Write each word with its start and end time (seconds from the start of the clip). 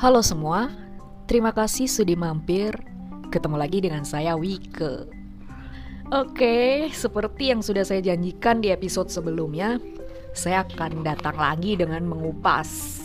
Halo 0.00 0.24
semua, 0.24 0.72
terima 1.28 1.52
kasih 1.52 1.84
sudah 1.84 2.16
mampir. 2.16 2.72
Ketemu 3.28 3.60
lagi 3.60 3.84
dengan 3.84 4.00
saya 4.00 4.32
Wike. 4.32 5.12
Oke, 6.08 6.88
seperti 6.88 7.52
yang 7.52 7.60
sudah 7.60 7.84
saya 7.84 8.00
janjikan 8.00 8.64
di 8.64 8.72
episode 8.72 9.12
sebelumnya, 9.12 9.76
saya 10.32 10.64
akan 10.64 11.04
datang 11.04 11.36
lagi 11.36 11.76
dengan 11.76 12.00
mengupas 12.08 13.04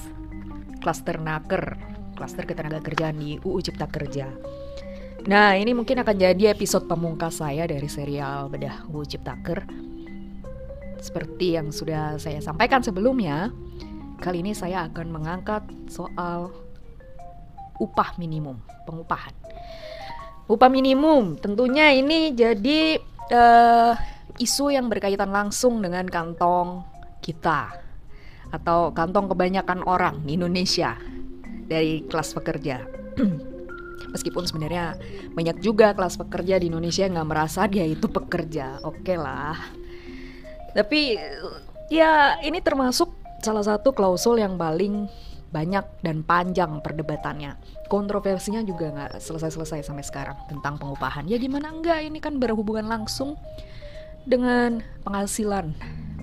klaster 0.79 1.19
naker, 1.19 1.75
klaster 2.15 2.47
ketenaga 2.47 2.79
kerjaan 2.79 3.19
di 3.19 3.43
UU 3.43 3.59
Cipta 3.59 3.91
Kerja. 3.91 4.31
Nah, 5.27 5.59
ini 5.59 5.75
mungkin 5.75 5.99
akan 5.99 6.15
jadi 6.15 6.55
episode 6.55 6.87
pemungkas 6.87 7.43
saya 7.43 7.67
dari 7.67 7.91
serial 7.91 8.47
Bedah 8.47 8.87
UU 8.87 9.03
Ciptaker. 9.03 9.67
Seperti 11.03 11.59
yang 11.59 11.75
sudah 11.75 12.15
saya 12.23 12.39
sampaikan 12.39 12.79
sebelumnya, 12.79 13.51
kali 14.23 14.39
ini 14.39 14.55
saya 14.55 14.87
akan 14.87 15.11
mengangkat 15.11 15.67
soal 15.91 16.55
upah 17.79 18.15
minimum, 18.19 18.59
pengupahan. 18.87 19.33
Upah 20.45 20.69
minimum 20.69 21.41
tentunya 21.41 21.89
ini 21.89 22.29
jadi 22.31 23.01
uh, 23.33 23.93
isu 24.37 24.69
yang 24.69 24.91
berkaitan 24.91 25.33
langsung 25.33 25.81
dengan 25.81 26.05
kantong 26.05 26.85
kita 27.23 27.73
atau 28.53 28.93
kantong 28.93 29.33
kebanyakan 29.33 29.81
orang 29.89 30.21
di 30.21 30.37
Indonesia 30.37 30.95
dari 31.65 32.05
kelas 32.05 32.37
pekerja. 32.37 32.85
Meskipun 34.13 34.47
sebenarnya 34.47 34.95
banyak 35.33 35.59
juga 35.59 35.91
kelas 35.91 36.15
pekerja 36.15 36.61
di 36.61 36.71
Indonesia 36.71 37.03
yang 37.03 37.19
nggak 37.19 37.31
merasa 37.31 37.67
dia 37.67 37.83
itu 37.83 38.05
pekerja, 38.07 38.79
oke 38.85 39.01
okay 39.01 39.17
lah. 39.17 39.57
Tapi 40.71 41.17
ya 41.89 42.39
ini 42.45 42.61
termasuk 42.61 43.11
salah 43.43 43.65
satu 43.65 43.91
klausul 43.91 44.39
yang 44.39 44.55
paling 44.55 45.09
banyak 45.55 46.03
dan 46.03 46.27
panjang 46.27 46.83
perdebatannya. 46.83 47.55
Kontroversinya 47.87 48.59
juga 48.67 48.91
nggak 48.91 49.23
selesai-selesai 49.23 49.87
sampai 49.87 50.03
sekarang 50.03 50.35
tentang 50.51 50.75
pengupahan. 50.75 51.23
Ya 51.31 51.39
gimana 51.39 51.71
enggak, 51.71 52.03
ini 52.03 52.19
kan 52.19 52.35
berhubungan 52.35 52.91
langsung 52.91 53.39
dengan 54.27 54.83
penghasilan, 55.07 55.71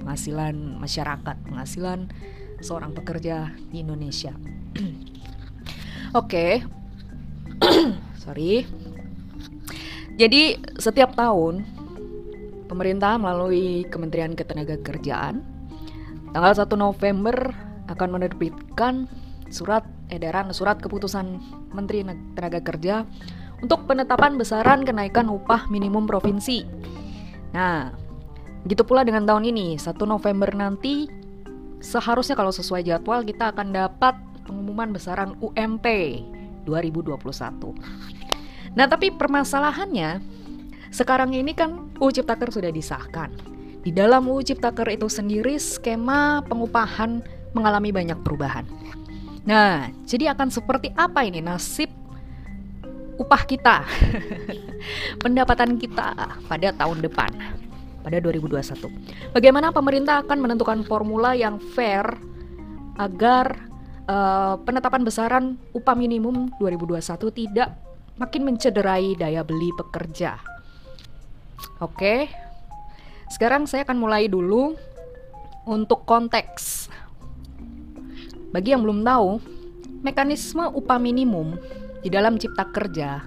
penghasilan 0.05 0.77
masyarakat, 0.77 1.37
penghasilan 1.49 2.13
seorang 2.61 2.93
pekerja 2.93 3.57
di 3.73 3.81
Indonesia. 3.81 4.37
Oke, 6.21 6.61
sorry. 8.23 8.69
Jadi 10.21 10.61
setiap 10.77 11.17
tahun 11.17 11.65
pemerintah 12.69 13.17
melalui 13.17 13.89
Kementerian 13.89 14.37
Ketenagakerjaan 14.37 15.41
tanggal 16.37 16.53
1 16.53 16.69
November 16.77 17.57
akan 17.89 18.09
menerbitkan 18.21 19.09
surat 19.53 19.85
edaran 20.09 20.51
surat 20.51 20.81
keputusan 20.81 21.39
Menteri 21.77 22.03
Tenaga 22.35 22.61
Kerja 22.65 23.05
untuk 23.63 23.87
penetapan 23.87 24.35
besaran 24.35 24.83
kenaikan 24.83 25.31
upah 25.31 25.71
minimum 25.71 26.09
provinsi. 26.11 26.67
Nah, 27.55 27.95
gitu 28.67 28.83
pula 28.83 29.07
dengan 29.07 29.23
tahun 29.23 29.47
ini, 29.55 29.79
1 29.79 29.95
November 30.09 30.51
nanti 30.51 31.07
seharusnya 31.79 32.35
kalau 32.35 32.51
sesuai 32.51 32.83
jadwal 32.83 33.23
kita 33.23 33.55
akan 33.55 33.71
dapat 33.71 34.19
pengumuman 34.49 34.91
besaran 34.91 35.39
UMP 35.39 35.87
2021. 36.67 37.77
Nah, 38.73 38.87
tapi 38.89 39.13
permasalahannya 39.15 40.23
sekarang 40.91 41.33
ini 41.37 41.53
kan 41.55 41.93
UU 42.01 42.11
Ciptaker 42.21 42.51
sudah 42.51 42.73
disahkan. 42.73 43.31
Di 43.83 43.91
dalam 43.91 44.27
UU 44.27 44.43
Ciptaker 44.47 44.89
itu 44.91 45.11
sendiri 45.11 45.59
skema 45.59 46.43
pengupahan 46.47 47.23
mengalami 47.53 47.91
banyak 47.93 48.19
perubahan. 48.25 48.65
Nah, 49.43 49.91
jadi 50.07 50.31
akan 50.35 50.55
seperti 50.55 50.95
apa 50.95 51.27
ini 51.27 51.43
nasib 51.43 51.91
upah 53.19 53.43
kita, 53.43 53.83
pendapatan 55.23 55.79
kita 55.79 56.15
pada 56.47 56.69
tahun 56.75 57.03
depan, 57.03 57.31
pada 58.07 58.17
2021. 58.23 59.35
Bagaimana 59.35 59.75
pemerintah 59.75 60.23
akan 60.23 60.39
menentukan 60.43 60.87
formula 60.87 61.35
yang 61.35 61.59
fair 61.59 62.07
agar 62.99 63.67
uh, 64.07 64.59
penetapan 64.63 65.03
besaran 65.03 65.45
upah 65.75 65.95
minimum 65.99 66.51
2021 66.63 67.03
tidak 67.35 67.75
makin 68.19 68.43
mencederai 68.47 69.19
daya 69.19 69.43
beli 69.43 69.75
pekerja. 69.75 70.39
Oke, 71.83 72.31
sekarang 73.31 73.67
saya 73.67 73.83
akan 73.83 73.99
mulai 73.99 74.31
dulu 74.31 74.75
untuk 75.67 76.03
konteks 76.07 76.82
bagi 78.53 78.77
yang 78.77 78.85
belum 78.85 79.01
tahu, 79.01 79.41
mekanisme 80.05 80.69
upah 80.77 81.01
minimum 81.01 81.57
di 82.05 82.13
dalam 82.13 82.37
cipta 82.37 82.69
kerja 82.69 83.25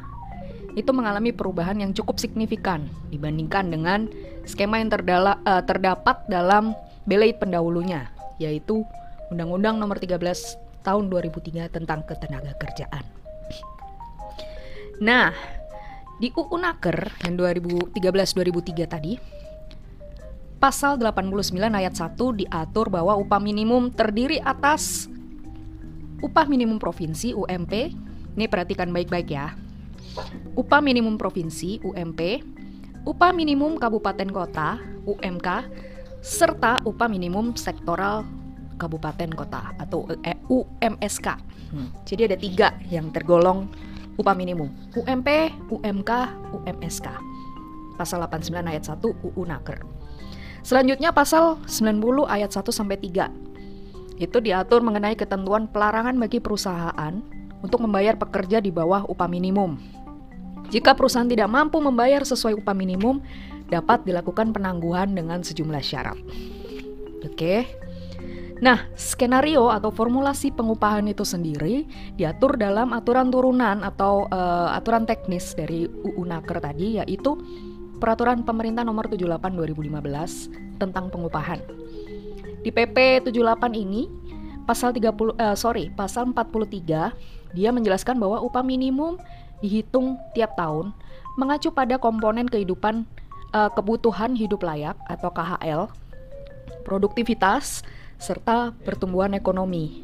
itu 0.75 0.91
mengalami 0.91 1.31
perubahan 1.31 1.80
yang 1.80 1.96
cukup 1.96 2.19
signifikan 2.19 2.86
dibandingkan 3.09 3.72
dengan 3.72 4.12
skema 4.44 4.78
yang 4.78 4.91
terdala, 4.91 5.40
uh, 5.47 5.63
terdapat 5.63 6.28
dalam 6.28 6.75
belait 7.08 7.40
pendahulunya, 7.40 8.12
yaitu 8.38 8.84
Undang-Undang 9.31 9.81
Nomor 9.81 9.97
13 9.97 10.22
Tahun 10.86 11.09
2003 11.09 11.74
tentang 11.74 12.06
Ketenaga 12.06 12.53
Kerjaan. 12.62 13.02
Nah, 15.02 15.34
di 16.22 16.30
UU 16.30 16.56
Naker 16.62 17.25
yang 17.25 17.34
2013-2003 17.42 18.86
tadi, 18.86 19.18
pasal 20.62 21.02
89 21.02 21.57
ayat 21.74 21.94
1 21.97 22.16
diatur 22.16 22.94
bahwa 22.94 23.18
upah 23.18 23.42
minimum 23.42 23.90
terdiri 23.90 24.38
atas 24.44 25.09
upah 26.23 26.45
minimum 26.47 26.79
provinsi 26.79 27.35
UMP. 27.35 27.73
Ini 28.35 28.45
perhatikan 28.51 28.91
baik-baik 28.91 29.27
ya. 29.31 29.55
Upah 30.55 30.79
minimum 30.79 31.19
provinsi 31.19 31.79
UMP, 31.83 32.43
upah 33.07 33.31
minimum 33.35 33.75
kabupaten 33.79 34.27
kota 34.31 34.79
UMK, 35.07 35.47
serta 36.23 36.83
upah 36.83 37.07
minimum 37.07 37.55
sektoral 37.55 38.23
kabupaten 38.75 39.31
kota 39.31 39.75
atau 39.79 40.07
eh, 40.23 40.35
UMSK. 40.51 41.27
Hmm. 41.71 41.89
Jadi 42.03 42.21
ada 42.27 42.37
tiga 42.39 42.67
yang 42.91 43.11
tergolong 43.11 43.71
upah 44.19 44.35
minimum 44.35 44.71
UMP, 44.95 45.27
UMK, 45.71 46.11
UMSK. 46.55 47.07
Pasal 47.95 48.19
89 48.27 48.51
ayat 48.67 48.83
1 48.83 48.99
UU 48.99 49.41
Naker. 49.47 49.79
Selanjutnya 50.65 51.15
pasal 51.15 51.61
90 51.69 52.27
ayat 52.27 52.51
1 52.51 52.67
sampai 52.73 52.99
3 52.99 53.31
itu 54.15 54.39
diatur 54.39 54.79
mengenai 54.79 55.15
ketentuan 55.19 55.67
pelarangan 55.67 56.15
bagi 56.15 56.39
perusahaan 56.39 57.13
untuk 57.59 57.83
membayar 57.83 58.15
pekerja 58.15 58.63
di 58.63 58.71
bawah 58.71 59.03
upah 59.09 59.27
minimum. 59.27 59.75
Jika 60.69 60.97
perusahaan 60.97 61.27
tidak 61.29 61.51
mampu 61.51 61.77
membayar 61.77 62.25
sesuai 62.25 62.57
upah 62.57 62.73
minimum, 62.73 63.21
dapat 63.69 64.05
dilakukan 64.05 64.53
penangguhan 64.53 65.13
dengan 65.13 65.41
sejumlah 65.41 65.81
syarat. 65.81 66.17
Oke. 67.25 67.65
Nah, 68.63 68.87
skenario 68.95 69.67
atau 69.67 69.91
formulasi 69.91 70.55
pengupahan 70.55 71.03
itu 71.11 71.27
sendiri 71.27 71.83
diatur 72.15 72.55
dalam 72.55 72.95
aturan 72.95 73.27
turunan 73.27 73.83
atau 73.83 74.31
uh, 74.31 74.71
aturan 74.71 75.03
teknis 75.03 75.51
dari 75.51 75.83
UU 75.83 76.23
Naker 76.23 76.63
tadi 76.63 77.03
yaitu 77.03 77.35
Peraturan 77.99 78.43
Pemerintah 78.47 78.83
Nomor 78.83 79.11
78 79.11 79.55
2015 79.59 80.79
tentang 80.79 81.11
pengupahan. 81.11 81.59
Di 82.65 82.73
PP 82.73 83.21
78 83.29 83.77
ini 83.77 84.09
pasal 84.65 84.89
30 84.89 85.05
uh, 85.05 85.37
eh, 85.37 85.53
sorry, 85.53 85.93
pasal 85.93 86.33
43 86.33 87.53
dia 87.53 87.69
menjelaskan 87.69 88.17
bahwa 88.17 88.41
upah 88.41 88.65
minimum 88.65 89.21
dihitung 89.61 90.17
tiap 90.33 90.57
tahun 90.57 90.89
mengacu 91.37 91.69
pada 91.69 92.01
komponen 92.01 92.49
kehidupan 92.49 93.05
uh, 93.53 93.69
kebutuhan 93.69 94.33
hidup 94.33 94.65
layak 94.65 94.97
atau 95.05 95.29
KHL, 95.29 95.93
produktivitas 96.81 97.85
serta 98.17 98.73
pertumbuhan 98.81 99.38
ekonomi. 99.38 100.01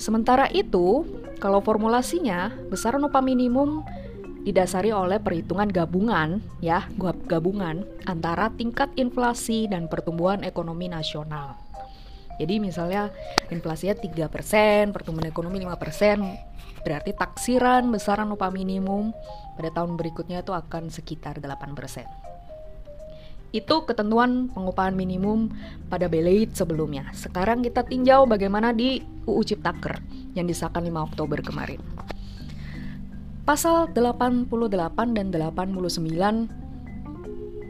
Sementara 0.00 0.48
itu, 0.48 1.04
kalau 1.36 1.60
formulasinya 1.60 2.48
besaran 2.72 3.04
upah 3.04 3.20
minimum 3.20 3.84
didasari 4.44 4.90
oleh 4.90 5.20
perhitungan 5.20 5.68
gabungan 5.68 6.40
ya, 6.64 6.88
gabungan 7.28 7.84
antara 8.08 8.48
tingkat 8.56 8.88
inflasi 8.96 9.68
dan 9.68 9.86
pertumbuhan 9.86 10.42
ekonomi 10.42 10.88
nasional. 10.88 11.60
Jadi 12.40 12.56
misalnya 12.56 13.12
inflasinya 13.52 14.00
3%, 14.00 14.96
pertumbuhan 14.96 15.28
ekonomi 15.28 15.60
5%, 15.60 16.80
berarti 16.80 17.12
taksiran 17.12 17.84
besaran 17.92 18.32
upah 18.32 18.48
minimum 18.48 19.12
pada 19.60 19.68
tahun 19.76 20.00
berikutnya 20.00 20.40
itu 20.40 20.56
akan 20.56 20.88
sekitar 20.88 21.36
8%. 21.36 22.08
Itu 23.52 23.84
ketentuan 23.84 24.48
pengupahan 24.56 24.96
minimum 24.96 25.52
pada 25.92 26.08
beleit 26.08 26.56
sebelumnya. 26.56 27.12
Sekarang 27.12 27.60
kita 27.60 27.84
tinjau 27.84 28.24
bagaimana 28.24 28.72
di 28.72 29.04
UU 29.28 29.42
Ciptaker 29.44 30.00
yang 30.32 30.48
disahkan 30.48 30.80
5 30.80 31.08
Oktober 31.12 31.44
kemarin. 31.44 32.09
Pasal 33.50 33.90
88 33.90 34.46
dan 35.10 35.34
89 35.34 35.74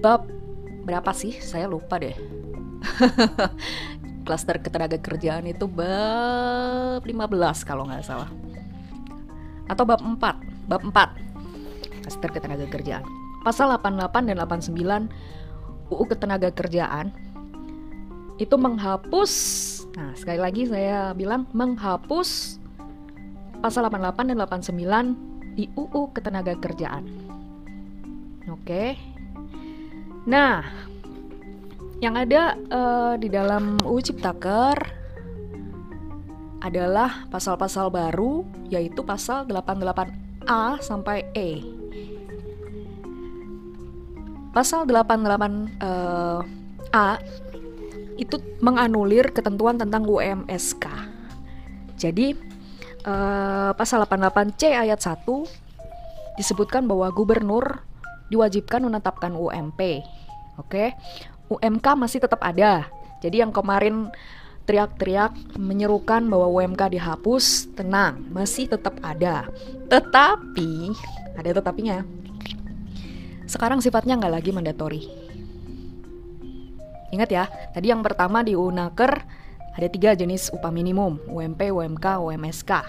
bab 0.05 0.29
berapa 0.85 1.09
sih? 1.17 1.41
Saya 1.41 1.73
lupa 1.73 1.97
deh. 1.97 2.13
klaster 4.29 4.61
ketenaga 4.61 5.01
kerjaan 5.01 5.49
itu 5.49 5.65
bab 5.65 7.01
15 7.01 7.65
kalau 7.65 7.89
nggak 7.89 8.05
salah. 8.05 8.29
Atau 9.73 9.89
bab 9.89 10.05
4, 10.05 10.21
bab 10.69 10.85
4 10.85 12.05
klaster 12.05 12.29
ketenaga 12.29 12.69
kerjaan. 12.69 13.09
Pasal 13.41 13.73
88 13.73 14.37
dan 14.37 14.37
89 14.37 15.97
UU 15.97 16.05
ketenaga 16.13 16.53
kerjaan 16.53 17.09
itu 18.37 18.53
menghapus 18.53 19.33
nah 19.97 20.13
sekali 20.13 20.45
lagi 20.45 20.69
saya 20.69 21.17
bilang 21.17 21.49
menghapus 21.57 22.61
pasal 23.65 23.89
88 23.89 24.29
dan 24.29 24.45
89 24.45 25.30
di 25.55 25.71
UU 25.75 26.15
ketenaga 26.15 26.55
kerjaan. 26.59 27.07
Oke. 28.51 28.99
Nah, 30.27 30.63
yang 32.01 32.17
ada 32.17 32.57
uh, 32.73 33.15
di 33.21 33.29
dalam 33.29 33.77
UU 33.85 34.01
Ciptaker 34.01 34.77
adalah 36.61 37.25
pasal-pasal 37.33 37.89
baru 37.89 38.45
yaitu 38.69 39.01
pasal 39.01 39.49
88A 39.49 40.81
sampai 40.85 41.25
E. 41.33 41.65
Pasal 44.53 44.85
88 44.85 45.79
uh, 45.81 46.41
A 46.91 47.17
itu 48.21 48.37
menganulir 48.61 49.33
ketentuan 49.33 49.81
tentang 49.81 50.05
UMSK. 50.05 50.85
Jadi 51.97 52.37
uh, 53.05 53.71
pasal 53.77 54.05
88C 54.05 54.77
ayat 54.77 55.01
1 55.01 55.25
disebutkan 56.41 56.89
bahwa 56.89 57.09
gubernur 57.13 57.85
diwajibkan 58.33 58.81
menetapkan 58.81 59.35
UMP. 59.35 60.01
Oke. 60.57 60.95
UMK 61.51 61.87
masih 61.99 62.23
tetap 62.23 62.41
ada. 62.47 62.87
Jadi 63.21 63.43
yang 63.43 63.51
kemarin 63.51 64.09
teriak-teriak 64.65 65.35
menyerukan 65.59 66.31
bahwa 66.31 66.47
UMK 66.47 66.95
dihapus, 66.95 67.75
tenang, 67.75 68.23
masih 68.31 68.71
tetap 68.71 68.97
ada. 69.03 69.51
Tetapi, 69.91 70.95
ada 71.35 71.51
tetapinya. 71.51 72.07
Sekarang 73.51 73.83
sifatnya 73.83 74.15
nggak 74.15 74.35
lagi 74.39 74.51
mandatori. 74.55 75.03
Ingat 77.11 77.31
ya, 77.35 77.51
tadi 77.75 77.91
yang 77.91 78.07
pertama 78.07 78.47
di 78.47 78.55
UNAKER 78.55 79.40
ada 79.81 79.89
tiga 79.89 80.13
jenis 80.13 80.53
upah 80.53 80.69
minimum, 80.69 81.17
UMP, 81.25 81.73
UMK, 81.73 82.21
UMSK. 82.21 82.85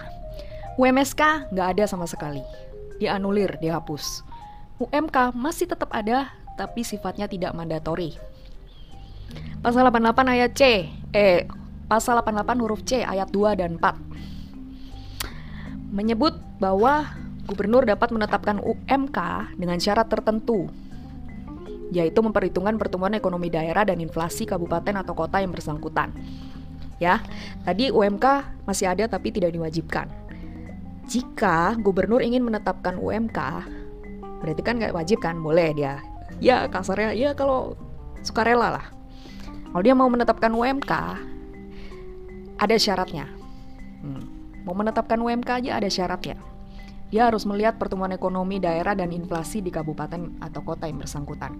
UMSK 0.76 1.48
nggak 1.48 1.68
ada 1.72 1.84
sama 1.88 2.04
sekali, 2.04 2.44
dianulir, 3.00 3.56
dihapus. 3.64 4.20
UMK 4.76 5.32
masih 5.32 5.72
tetap 5.72 5.88
ada, 5.88 6.28
tapi 6.60 6.84
sifatnya 6.84 7.24
tidak 7.24 7.56
mandatori. 7.56 8.12
Pasal 9.64 9.88
88 9.88 10.36
ayat 10.36 10.52
C, 10.52 10.92
eh 11.16 11.48
pasal 11.88 12.20
88 12.20 12.60
huruf 12.60 12.84
C 12.84 13.00
ayat 13.00 13.32
2 13.32 13.56
dan 13.56 13.80
4 13.80 14.12
menyebut 15.92 16.36
bahwa 16.56 17.04
gubernur 17.44 17.84
dapat 17.84 18.08
menetapkan 18.16 18.56
UMK 18.64 19.18
dengan 19.60 19.76
syarat 19.76 20.08
tertentu 20.08 20.72
yaitu 21.92 22.24
memperhitungkan 22.24 22.80
pertumbuhan 22.80 23.12
ekonomi 23.12 23.52
daerah 23.52 23.84
dan 23.84 24.00
inflasi 24.00 24.48
kabupaten 24.48 25.04
atau 25.04 25.12
kota 25.12 25.44
yang 25.44 25.52
bersangkutan. 25.52 26.16
Ya, 27.02 27.18
tadi 27.66 27.90
UMK 27.90 28.46
masih 28.62 28.86
ada 28.94 29.10
tapi 29.10 29.34
tidak 29.34 29.50
diwajibkan. 29.50 30.06
Jika 31.10 31.74
gubernur 31.82 32.22
ingin 32.22 32.46
menetapkan 32.46 32.94
UMK, 32.94 33.38
berarti 34.38 34.62
kan 34.62 34.78
nggak 34.78 34.94
wajib 34.94 35.18
kan? 35.18 35.34
Boleh 35.42 35.74
dia. 35.74 35.98
Ya 36.38 36.70
kasarnya 36.70 37.10
ya 37.10 37.34
kalau 37.34 37.74
sukarela 38.22 38.78
lah. 38.78 38.86
Kalau 39.74 39.82
dia 39.82 39.98
mau 39.98 40.06
menetapkan 40.06 40.54
UMK, 40.54 40.92
ada 42.62 42.76
syaratnya. 42.78 43.26
Hmm. 43.98 44.22
Mau 44.62 44.78
menetapkan 44.78 45.18
UMK 45.18 45.50
aja 45.58 45.82
ada 45.82 45.90
syaratnya. 45.90 46.38
Dia 47.10 47.28
harus 47.28 47.42
melihat 47.44 47.82
pertumbuhan 47.82 48.14
ekonomi 48.14 48.62
daerah 48.62 48.94
dan 48.94 49.10
inflasi 49.10 49.58
di 49.58 49.74
kabupaten 49.74 50.38
atau 50.38 50.60
kota 50.62 50.86
yang 50.86 51.02
bersangkutan. 51.02 51.58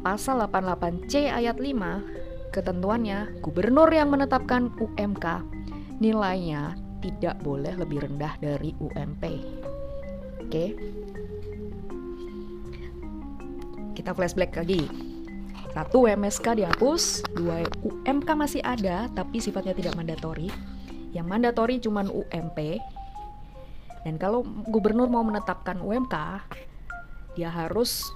Pasal 0.00 0.42
88C 0.48 1.28
ayat 1.28 1.60
5, 1.60 2.25
ketentuannya 2.56 3.44
gubernur 3.44 3.92
yang 3.92 4.08
menetapkan 4.08 4.72
UMK 4.80 5.44
nilainya 6.00 6.72
tidak 7.04 7.36
boleh 7.44 7.76
lebih 7.76 8.08
rendah 8.08 8.32
dari 8.40 8.72
UMP. 8.80 9.22
Oke. 10.40 10.64
Kita 13.92 14.16
flashback 14.16 14.56
lagi. 14.56 14.88
Satu, 15.76 16.08
UMSK 16.08 16.56
dihapus. 16.56 17.20
Dua, 17.36 17.60
UMK 17.84 18.28
masih 18.32 18.64
ada, 18.64 19.12
tapi 19.12 19.36
sifatnya 19.44 19.76
tidak 19.76 19.92
mandatori. 19.92 20.48
Yang 21.12 21.26
mandatori 21.28 21.76
cuma 21.80 22.04
UMP. 22.08 22.80
Dan 24.04 24.16
kalau 24.16 24.44
gubernur 24.72 25.12
mau 25.12 25.24
menetapkan 25.24 25.76
UMK, 25.80 26.16
dia 27.36 27.52
harus 27.52 28.08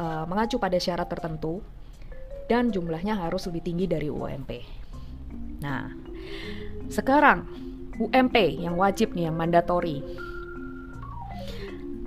uh, 0.00 0.24
mengacu 0.24 0.56
pada 0.56 0.80
syarat 0.80 1.04
tertentu 1.10 1.60
dan 2.50 2.68
jumlahnya 2.68 3.16
harus 3.16 3.48
lebih 3.48 3.62
tinggi 3.64 3.86
dari 3.88 4.08
UMP. 4.12 4.50
Nah, 5.64 5.88
sekarang 6.92 7.48
UMP 7.96 8.36
yang 8.60 8.76
wajib 8.76 9.14
nih, 9.14 9.30
yang 9.30 9.36
mandatori. 9.38 10.02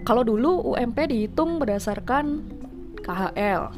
Kalau 0.05 0.23
dulu 0.23 0.75
UMP 0.75 1.09
dihitung 1.09 1.59
berdasarkan 1.59 2.43
KHL, 3.03 3.75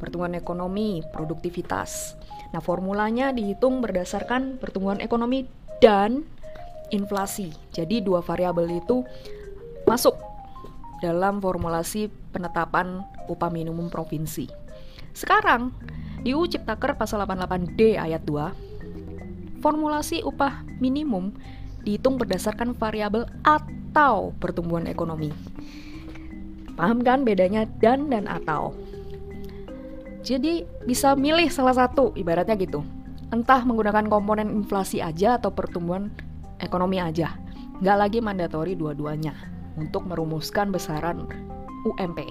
pertumbuhan 0.00 0.36
ekonomi, 0.36 1.00
produktivitas. 1.12 2.16
Nah, 2.52 2.60
formulanya 2.60 3.32
dihitung 3.32 3.80
berdasarkan 3.80 4.60
pertumbuhan 4.60 5.00
ekonomi 5.00 5.48
dan 5.80 6.24
inflasi. 6.92 7.52
Jadi 7.72 8.04
dua 8.04 8.20
variabel 8.20 8.78
itu 8.78 9.02
masuk 9.88 10.16
dalam 11.00 11.40
formulasi 11.40 12.08
penetapan 12.32 13.04
upah 13.28 13.50
minimum 13.52 13.88
provinsi. 13.92 14.63
Sekarang, 15.14 15.70
di 16.26 16.34
UU 16.34 16.50
Ciptaker 16.50 16.98
pasal 16.98 17.22
88D 17.22 17.94
ayat 18.02 18.26
2, 18.26 19.62
formulasi 19.62 20.26
upah 20.26 20.66
minimum 20.82 21.30
dihitung 21.86 22.18
berdasarkan 22.18 22.74
variabel 22.74 23.30
atau 23.46 24.34
pertumbuhan 24.42 24.90
ekonomi. 24.90 25.30
Paham 26.74 27.06
kan 27.06 27.22
bedanya 27.22 27.62
dan 27.78 28.10
dan 28.10 28.26
atau? 28.26 28.74
Jadi 30.26 30.66
bisa 30.82 31.14
milih 31.14 31.46
salah 31.46 31.78
satu 31.78 32.10
ibaratnya 32.18 32.58
gitu. 32.58 32.82
Entah 33.30 33.62
menggunakan 33.62 34.10
komponen 34.10 34.50
inflasi 34.50 34.98
aja 34.98 35.38
atau 35.38 35.54
pertumbuhan 35.54 36.10
ekonomi 36.58 36.98
aja. 36.98 37.38
Nggak 37.78 37.98
lagi 38.00 38.18
mandatori 38.18 38.74
dua-duanya 38.74 39.36
untuk 39.78 40.10
merumuskan 40.10 40.74
besaran 40.74 41.28
UMP 41.86 42.26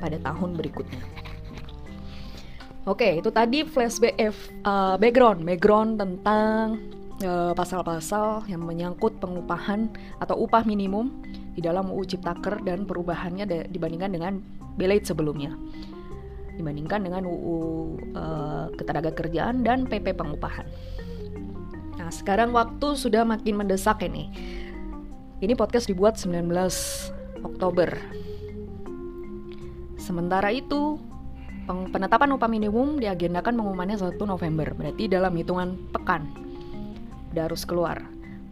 pada 0.00 0.16
tahun 0.22 0.56
berikutnya. 0.56 1.31
Oke, 2.82 3.22
itu 3.22 3.30
tadi 3.30 3.62
flashback 3.62 4.18
uh, 4.66 4.98
background, 4.98 5.46
background 5.46 6.02
tentang 6.02 6.82
uh, 7.22 7.54
pasal-pasal 7.54 8.50
yang 8.50 8.66
menyangkut 8.66 9.22
pengupahan 9.22 9.86
atau 10.18 10.42
upah 10.42 10.66
minimum 10.66 11.22
di 11.54 11.62
dalam 11.62 11.94
UU 11.94 12.02
Ciptaker 12.10 12.58
dan 12.66 12.82
perubahannya 12.82 13.70
dibandingkan 13.70 14.10
dengan 14.10 14.42
belate 14.74 15.06
sebelumnya 15.06 15.54
dibandingkan 16.56 17.00
dengan 17.00 17.24
UU 17.24 17.56
uh, 17.56 17.58
eh, 18.12 18.66
Ketenagakerjaan 18.76 19.64
dan 19.64 19.88
PP 19.88 20.12
Pengupahan. 20.12 20.68
Nah, 21.96 22.10
sekarang 22.12 22.52
waktu 22.52 22.92
sudah 22.92 23.24
makin 23.24 23.56
mendesak 23.56 24.04
ini. 24.04 24.28
Ini 25.42 25.56
podcast 25.58 25.90
dibuat 25.90 26.20
19 26.20 26.44
Oktober. 27.42 27.90
Sementara 29.98 30.54
itu, 30.54 31.00
penetapan 31.66 32.34
upah 32.34 32.50
minimum 32.50 32.98
diagendakan 32.98 33.54
pengumumannya 33.54 33.98
1 33.98 34.18
November, 34.18 34.74
berarti 34.74 35.06
dalam 35.06 35.32
hitungan 35.36 35.78
pekan. 35.94 36.26
Udah 37.32 37.48
harus 37.48 37.62
keluar. 37.64 38.02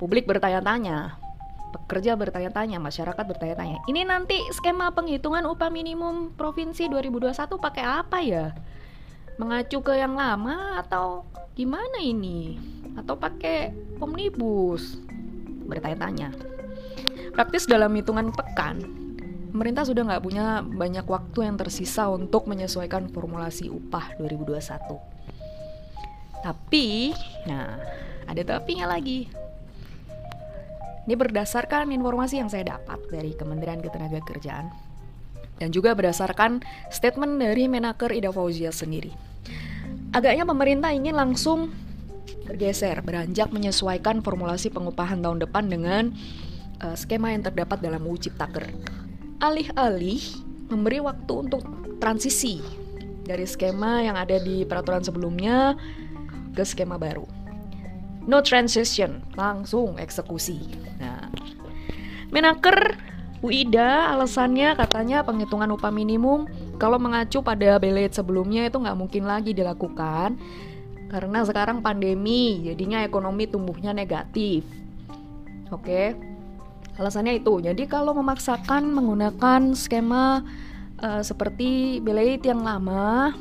Publik 0.00 0.24
bertanya-tanya, 0.24 1.20
pekerja 1.74 2.16
bertanya-tanya, 2.16 2.80
masyarakat 2.80 3.24
bertanya-tanya, 3.26 3.84
ini 3.90 4.02
nanti 4.06 4.40
skema 4.56 4.90
penghitungan 4.94 5.44
upah 5.44 5.68
minimum 5.68 6.32
provinsi 6.34 6.88
2021 6.88 7.36
pakai 7.60 7.84
apa 7.84 8.18
ya? 8.24 8.54
Mengacu 9.36 9.80
ke 9.80 9.96
yang 9.96 10.16
lama 10.16 10.80
atau 10.80 11.24
gimana 11.56 12.00
ini? 12.00 12.56
Atau 12.96 13.16
pakai 13.16 13.72
omnibus? 14.00 14.96
Bertanya-tanya. 15.68 16.32
Praktis 17.30 17.64
dalam 17.68 17.94
hitungan 17.94 18.34
pekan, 18.34 18.82
pemerintah 19.50 19.84
sudah 19.84 20.06
nggak 20.06 20.22
punya 20.22 20.62
banyak 20.62 21.04
waktu 21.04 21.50
yang 21.50 21.58
tersisa 21.58 22.06
untuk 22.08 22.46
menyesuaikan 22.46 23.10
formulasi 23.10 23.68
upah 23.68 24.16
2021. 24.22 24.96
Tapi, 26.40 27.12
nah, 27.44 27.76
ada 28.24 28.42
tapinya 28.46 28.88
lagi 28.88 29.28
ini 31.10 31.18
berdasarkan 31.18 31.90
informasi 31.90 32.38
yang 32.38 32.46
saya 32.46 32.78
dapat 32.78 33.02
dari 33.10 33.34
Kementerian 33.34 33.82
Ketenagakerjaan 33.82 34.70
dan 35.58 35.68
juga 35.74 35.90
berdasarkan 35.98 36.62
statement 36.86 37.34
dari 37.42 37.66
Menaker 37.66 38.14
Ida 38.14 38.30
Fauzia 38.30 38.70
sendiri. 38.70 39.10
agaknya 40.14 40.46
pemerintah 40.46 40.94
ingin 40.94 41.18
langsung 41.18 41.74
bergeser, 42.46 42.98
beranjak 43.02 43.50
menyesuaikan 43.50 44.22
formulasi 44.22 44.70
pengupahan 44.70 45.18
tahun 45.18 45.42
depan 45.42 45.70
dengan 45.70 46.14
uh, 46.82 46.94
skema 46.94 47.34
yang 47.34 47.42
terdapat 47.42 47.78
dalam 47.82 48.02
UU 48.06 48.30
Ciptaker. 48.30 48.70
Alih-alih 49.40 50.20
memberi 50.68 51.00
waktu 51.00 51.32
untuk 51.48 51.64
transisi 51.96 52.60
dari 53.24 53.48
skema 53.48 54.04
yang 54.04 54.16
ada 54.20 54.36
di 54.36 54.68
peraturan 54.68 55.00
sebelumnya 55.00 55.74
ke 56.52 56.62
skema 56.62 57.00
baru. 57.00 57.24
No 58.28 58.44
transition, 58.44 59.24
langsung 59.34 59.96
eksekusi. 59.96 60.60
Nah, 61.00 61.32
Menaker 62.30 63.00
UIDA 63.40 64.12
alasannya 64.12 64.76
katanya 64.76 65.24
penghitungan 65.24 65.72
upah 65.72 65.88
minimum 65.88 66.44
kalau 66.76 67.00
mengacu 67.00 67.40
pada 67.40 67.80
belet 67.80 68.12
sebelumnya 68.12 68.68
itu 68.68 68.76
nggak 68.76 68.98
mungkin 69.00 69.24
lagi 69.24 69.56
dilakukan 69.56 70.36
karena 71.10 71.40
sekarang 71.42 71.82
pandemi 71.82 72.60
jadinya 72.68 73.02
ekonomi 73.02 73.48
tumbuhnya 73.48 73.90
negatif. 73.96 74.62
Oke, 75.72 76.14
alasannya 77.00 77.40
itu. 77.40 77.64
Jadi 77.64 77.88
kalau 77.88 78.12
memaksakan 78.12 78.92
menggunakan 78.92 79.72
skema 79.72 80.44
uh, 81.00 81.22
seperti 81.24 81.98
belet 82.04 82.44
yang 82.44 82.60
lama, 82.60 83.32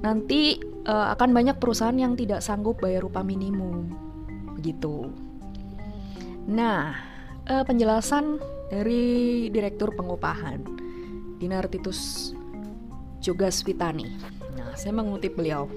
nanti 0.00 0.56
uh, 0.88 1.12
akan 1.12 1.30
banyak 1.36 1.60
perusahaan 1.60 1.94
yang 1.94 2.16
tidak 2.16 2.40
sanggup 2.40 2.80
bayar 2.80 3.04
upah 3.04 3.22
minimum, 3.22 3.92
begitu. 4.56 5.12
Nah, 6.48 6.96
uh, 7.46 7.62
penjelasan 7.68 8.40
dari 8.72 9.46
Direktur 9.52 9.92
Pengupahan 9.92 10.64
Dinar 11.36 11.68
Titus 11.68 12.32
Jogaswitani. 13.20 14.08
Nah, 14.56 14.72
saya 14.74 14.96
mengutip 14.96 15.36
beliau. 15.36 15.68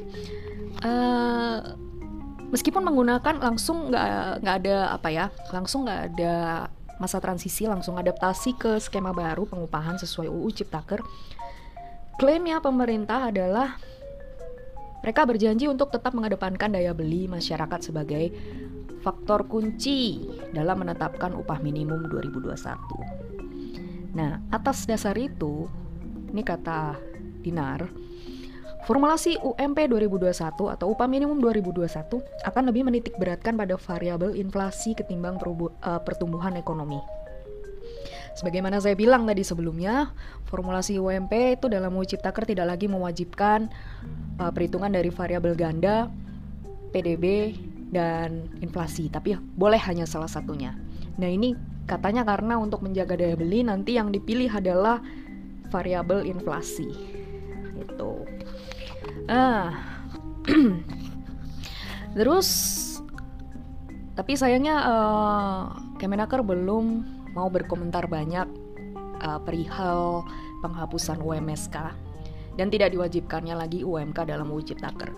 Uh, 0.81 1.84
meskipun 2.49 2.81
menggunakan 2.85 3.41
langsung 3.41 3.93
nggak 3.93 4.41
nggak 4.41 4.55
ada 4.65 4.77
apa 4.93 5.09
ya, 5.09 5.25
langsung 5.49 5.85
nggak 5.85 6.01
ada 6.13 6.33
masa 6.95 7.19
transisi, 7.19 7.67
langsung 7.67 7.99
adaptasi 7.99 8.55
ke 8.55 8.79
skema 8.79 9.11
baru 9.11 9.43
pengupahan 9.47 9.99
sesuai 9.99 10.31
UU 10.31 10.49
Ciptaker. 10.55 11.03
Klaimnya 12.15 12.63
pemerintah 12.63 13.27
adalah 13.27 13.75
mereka 15.03 15.27
berjanji 15.27 15.67
untuk 15.67 15.91
tetap 15.91 16.15
mengedepankan 16.15 16.71
daya 16.73 16.95
beli 16.95 17.27
masyarakat 17.27 17.91
sebagai 17.91 18.31
faktor 19.05 19.45
kunci 19.45 20.25
dalam 20.49 20.81
menetapkan 20.81 21.37
upah 21.37 21.61
minimum 21.61 22.09
2021. 22.09 24.17
Nah, 24.17 24.41
atas 24.49 24.89
dasar 24.89 25.13
itu, 25.19 25.69
ini 26.33 26.41
kata 26.41 26.97
Dinar, 27.45 27.85
formulasi 28.85 29.41
UMP 29.41 29.89
2021 29.89 30.29
atau 30.77 30.87
upah 30.93 31.09
minimum 31.09 31.41
2021 31.41 32.21
akan 32.45 32.63
lebih 32.69 32.85
menitik 32.85 33.17
beratkan 33.17 33.57
pada 33.57 33.75
variabel 33.81 34.37
inflasi 34.37 34.93
ketimbang 34.93 35.41
uh, 35.41 35.99
pertumbuhan 36.05 36.53
ekonomi. 36.55 37.01
Sebagaimana 38.35 38.83
saya 38.83 38.99
bilang 38.99 39.23
tadi 39.23 39.47
sebelumnya, 39.47 40.11
formulasi 40.51 40.99
UMP 40.99 41.55
itu 41.55 41.71
dalam 41.71 41.95
UU 41.95 42.03
Ciptaker 42.03 42.43
tidak 42.43 42.67
lagi 42.67 42.85
mewajibkan 42.85 43.71
uh, 44.37 44.51
perhitungan 44.51 44.91
dari 44.91 45.07
variabel 45.07 45.55
ganda, 45.55 46.11
PDB, 46.91 47.55
dan 47.95 48.51
inflasi, 48.59 49.07
tapi 49.07 49.39
boleh 49.55 49.79
hanya 49.87 50.03
salah 50.03 50.27
satunya. 50.27 50.75
Nah, 51.15 51.31
ini 51.31 51.55
katanya 51.87 52.27
karena 52.27 52.59
untuk 52.59 52.83
menjaga 52.83 53.15
daya 53.15 53.39
beli 53.39 53.63
nanti 53.63 53.95
yang 53.95 54.11
dipilih 54.11 54.51
adalah 54.51 54.99
variabel 55.71 56.27
inflasi. 56.27 56.91
Itu. 57.79 58.27
Ah. 59.25 59.73
Terus 62.17 62.49
tapi 64.15 64.39
sayangnya 64.39 64.75
uh, 64.79 65.61
Kemenaker 65.99 66.39
belum 66.39 67.03
mau 67.35 67.51
berkomentar 67.51 68.07
banyak 68.07 68.47
uh, 69.19 69.39
perihal 69.43 70.23
penghapusan 70.63 71.19
UMSK 71.19 71.75
dan 72.55 72.71
tidak 72.71 72.95
diwajibkannya 72.95 73.55
lagi 73.59 73.83
UMK 73.83 74.23
dalam 74.23 74.47
UU 74.47 74.63
Ciptaker. 74.71 75.11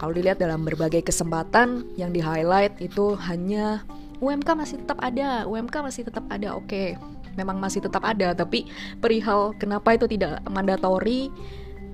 Kalau 0.00 0.12
dilihat 0.16 0.40
dalam 0.40 0.64
berbagai 0.64 1.04
kesempatan 1.04 1.84
yang 2.00 2.16
di 2.16 2.24
highlight 2.24 2.80
itu 2.80 3.12
hanya 3.28 3.84
UMK 4.24 4.48
masih 4.56 4.80
tetap 4.80 4.96
ada, 5.04 5.44
UMK 5.44 5.74
masih 5.84 6.02
tetap 6.08 6.24
ada. 6.32 6.56
Oke, 6.56 6.96
memang 7.36 7.60
masih 7.60 7.84
tetap 7.84 8.00
ada, 8.04 8.32
tapi 8.32 8.68
perihal 9.00 9.52
kenapa 9.60 9.96
itu 9.96 10.08
tidak 10.08 10.40
mandatori 10.48 11.28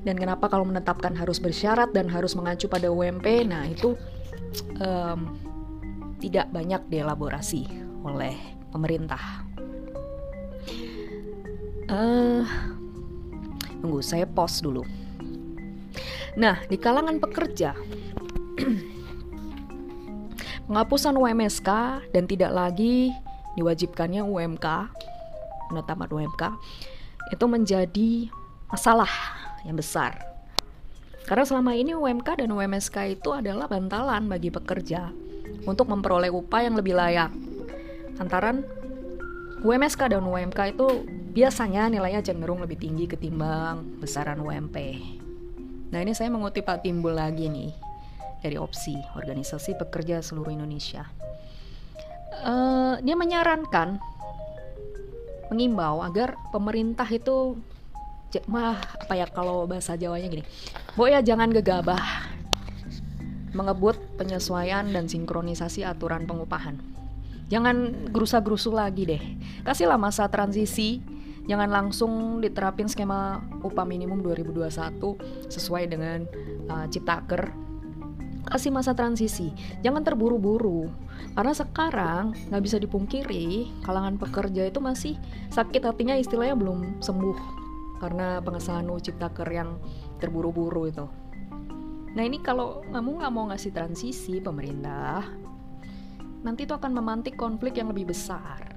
dan 0.07 0.15
kenapa 0.15 0.47
kalau 0.47 0.63
menetapkan 0.63 1.11
harus 1.19 1.43
bersyarat 1.43 1.91
dan 1.91 2.07
harus 2.07 2.39
mengacu 2.39 2.71
pada 2.71 2.87
UMP, 2.87 3.43
nah 3.43 3.67
itu 3.67 3.99
um, 4.79 5.35
tidak 6.23 6.47
banyak 6.55 6.79
dielaborasi 6.87 7.67
oleh 8.07 8.39
pemerintah. 8.71 9.43
Uh, 11.91 12.47
Tunggu, 13.83 14.03
saya 14.03 14.27
pause 14.27 14.63
dulu. 14.63 14.83
Nah, 16.35 16.59
di 16.67 16.75
kalangan 16.75 17.23
pekerja, 17.23 17.71
penghapusan 20.67 21.15
UMSK 21.15 21.71
dan 22.11 22.27
tidak 22.27 22.51
lagi 22.51 23.15
diwajibkannya 23.55 24.27
UMK, 24.27 24.67
penetapan 25.71 26.09
UMK, 26.11 26.43
itu 27.31 27.45
menjadi 27.47 28.11
masalah 28.67 29.09
yang 29.67 29.75
besar. 29.75 30.15
Karena 31.27 31.43
selama 31.43 31.75
ini 31.75 31.91
UMK 31.91 32.39
dan 32.39 32.55
UMSK 32.55 33.19
itu 33.19 33.35
adalah 33.35 33.67
bantalan 33.67 34.31
bagi 34.31 34.55
pekerja 34.55 35.11
untuk 35.67 35.91
memperoleh 35.91 36.31
upah 36.31 36.63
yang 36.63 36.79
lebih 36.79 36.95
layak. 36.95 37.35
Antaran 38.23 38.63
UMSK 39.67 40.15
dan 40.15 40.23
UMK 40.23 40.79
itu 40.79 40.87
biasanya 41.35 41.91
nilainya 41.91 42.23
cenderung 42.23 42.63
lebih 42.63 42.79
tinggi 42.79 43.11
ketimbang 43.11 43.99
besaran 43.99 44.39
UMP. 44.39 44.77
Nah 45.91 45.99
ini 45.99 46.15
saya 46.15 46.31
mengutip 46.31 46.63
Pak 46.63 46.87
Timbul 46.87 47.19
lagi 47.19 47.51
nih 47.51 47.75
dari 48.41 48.55
opsi 48.55 48.95
Organisasi 49.19 49.75
Pekerja 49.75 50.23
Seluruh 50.23 50.55
Indonesia. 50.55 51.03
Uh, 52.47 53.03
dia 53.03 53.19
menyarankan, 53.19 53.99
mengimbau 55.51 56.05
agar 56.07 56.39
pemerintah 56.55 57.09
itu 57.11 57.59
mah 58.51 58.77
apa 58.77 59.15
ya 59.17 59.27
kalau 59.31 59.65
bahasa 59.65 59.97
Jawanya 59.97 60.29
gini, 60.29 60.45
bu 60.93 61.09
ya 61.09 61.25
jangan 61.25 61.49
gegabah 61.49 62.27
mengebut 63.57 63.97
penyesuaian 64.21 64.85
dan 64.93 65.09
sinkronisasi 65.09 65.81
aturan 65.83 66.29
pengupahan. 66.29 66.77
Jangan 67.49 68.11
gerusa-gerusu 68.13 68.75
lagi 68.75 69.09
deh. 69.09 69.23
Kasihlah 69.65 69.97
masa 69.97 70.29
transisi. 70.29 71.01
Jangan 71.47 71.71
langsung 71.71 72.43
diterapin 72.43 72.91
skema 72.91 73.39
upah 73.63 73.87
minimum 73.87 74.19
2021 74.19 74.99
sesuai 75.47 75.85
dengan 75.87 76.27
uh, 76.67 76.91
Ciptaker 76.91 77.55
kasih 78.47 78.71
masa 78.71 78.95
transisi. 78.95 79.51
Jangan 79.83 80.07
terburu-buru. 80.07 80.87
Karena 81.35 81.53
sekarang 81.53 82.33
nggak 82.51 82.63
bisa 82.63 82.79
dipungkiri 82.79 83.69
kalangan 83.83 84.17
pekerja 84.17 84.71
itu 84.71 84.79
masih 84.79 85.15
sakit 85.51 85.83
hatinya 85.83 86.15
istilahnya 86.15 86.55
belum 86.55 87.03
sembuh 87.03 87.66
karena 87.99 88.41
pengesahan 88.43 88.87
UU 88.89 89.01
Ciptaker 89.01 89.49
yang 89.49 89.81
terburu-buru 90.21 90.89
itu 90.89 91.07
nah 92.17 92.23
ini 92.25 92.41
kalau 92.41 92.81
kamu 92.89 93.21
nggak 93.21 93.33
mau 93.33 93.45
ngasih 93.53 93.73
transisi 93.77 94.41
pemerintah 94.41 95.25
nanti 96.41 96.65
itu 96.65 96.73
akan 96.73 96.93
memantik 96.97 97.37
konflik 97.37 97.77
yang 97.77 97.93
lebih 97.93 98.13
besar 98.13 98.77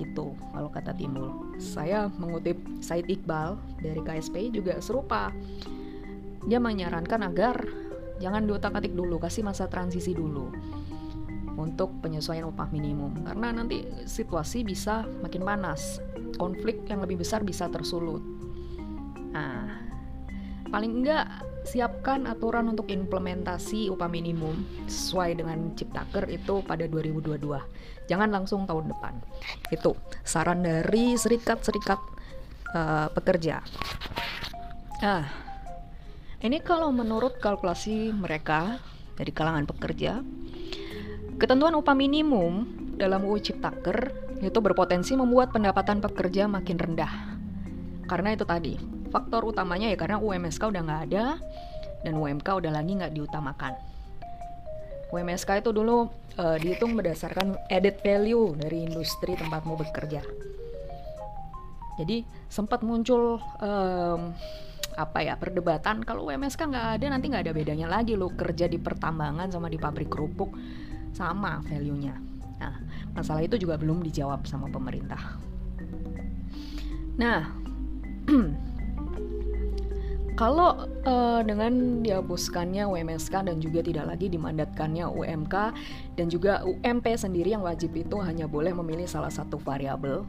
itu 0.00 0.34
kalau 0.34 0.66
kata 0.72 0.90
Timbul. 0.96 1.54
Saya 1.62 2.10
mengutip 2.18 2.58
Said 2.82 3.06
Iqbal 3.06 3.54
dari 3.78 4.00
KSP 4.02 4.50
juga 4.50 4.82
serupa. 4.82 5.30
Dia 6.42 6.58
menyarankan 6.58 7.22
agar 7.22 7.56
jangan 8.18 8.42
diotak-atik 8.50 8.90
dulu, 8.98 9.22
kasih 9.22 9.46
masa 9.46 9.70
transisi 9.70 10.10
dulu 10.10 10.50
untuk 11.56 11.92
penyesuaian 12.00 12.48
upah 12.48 12.72
minimum 12.72 13.24
karena 13.24 13.52
nanti 13.52 13.84
situasi 14.08 14.64
bisa 14.64 15.04
makin 15.20 15.44
panas, 15.44 16.00
konflik 16.40 16.84
yang 16.88 17.04
lebih 17.04 17.20
besar 17.20 17.44
bisa 17.44 17.68
tersulut. 17.68 18.24
Nah, 19.32 19.68
paling 20.72 21.04
enggak 21.04 21.28
siapkan 21.62 22.26
aturan 22.26 22.74
untuk 22.74 22.90
implementasi 22.90 23.86
upah 23.92 24.10
minimum 24.10 24.66
sesuai 24.90 25.38
dengan 25.38 25.72
Ciptaker 25.78 26.26
itu 26.32 26.60
pada 26.66 26.84
2022. 26.90 27.38
Jangan 28.10 28.28
langsung 28.34 28.66
tahun 28.66 28.90
depan. 28.90 29.14
Itu 29.70 29.94
saran 30.26 30.66
dari 30.66 31.14
serikat-serikat 31.14 32.00
uh, 32.74 33.08
pekerja. 33.14 33.62
Ah, 35.02 35.26
ini 36.42 36.58
kalau 36.62 36.90
menurut 36.90 37.38
kalkulasi 37.38 38.10
mereka 38.10 38.82
dari 39.14 39.30
kalangan 39.30 39.66
pekerja, 39.66 40.18
ketentuan 41.42 41.74
upah 41.74 41.98
minimum 41.98 42.70
dalam 42.94 43.26
UU 43.26 43.42
Ciptaker 43.42 44.14
itu 44.46 44.62
berpotensi 44.62 45.18
membuat 45.18 45.50
pendapatan 45.50 45.98
pekerja 45.98 46.46
makin 46.46 46.78
rendah. 46.78 47.34
Karena 48.06 48.30
itu 48.30 48.46
tadi, 48.46 48.78
faktor 49.10 49.50
utamanya 49.50 49.90
ya 49.90 49.98
karena 49.98 50.22
UMSK 50.22 50.70
udah 50.70 50.82
nggak 50.86 51.02
ada 51.10 51.42
dan 52.06 52.14
UMK 52.14 52.46
udah 52.46 52.70
lagi 52.70 52.94
nggak 52.94 53.10
diutamakan. 53.18 53.74
UMSK 55.10 55.66
itu 55.66 55.74
dulu 55.74 56.06
uh, 56.38 56.56
dihitung 56.62 56.94
berdasarkan 56.94 57.58
added 57.66 57.98
value 58.06 58.54
dari 58.54 58.86
industri 58.86 59.34
tempatmu 59.34 59.74
bekerja. 59.82 60.22
Jadi 61.98 62.22
sempat 62.46 62.86
muncul 62.86 63.42
um, 63.58 64.30
apa 64.94 65.18
ya 65.26 65.34
perdebatan 65.34 66.06
kalau 66.06 66.30
UMSK 66.30 66.70
nggak 66.70 66.86
ada 67.02 67.06
nanti 67.10 67.26
nggak 67.34 67.50
ada 67.50 67.52
bedanya 67.52 67.88
lagi 67.90 68.14
lo 68.14 68.30
kerja 68.30 68.70
di 68.70 68.78
pertambangan 68.78 69.50
sama 69.50 69.66
di 69.66 69.80
pabrik 69.80 70.06
kerupuk 70.06 70.54
sama 71.12 71.60
value-nya. 71.68 72.16
Nah 72.60 72.74
masalah 73.16 73.44
itu 73.44 73.56
juga 73.60 73.76
belum 73.76 74.02
dijawab 74.04 74.44
sama 74.48 74.68
pemerintah. 74.72 75.38
Nah 77.16 77.48
Kalau 80.32 80.88
uh, 81.04 81.44
dengan 81.44 82.00
dihapuskannya 82.00 82.88
UMSK 82.88 83.52
dan 83.52 83.60
juga 83.60 83.84
tidak 83.84 84.16
lagi 84.16 84.32
dimandatkannya 84.32 85.04
UMK 85.04 85.54
dan 86.16 86.26
juga 86.32 86.64
UMP 86.64 87.04
sendiri 87.20 87.52
yang 87.52 87.60
wajib 87.60 87.92
itu 87.92 88.16
hanya 88.16 88.48
boleh 88.48 88.72
memilih 88.72 89.04
salah 89.04 89.28
satu 89.28 89.60
variabel 89.60 90.24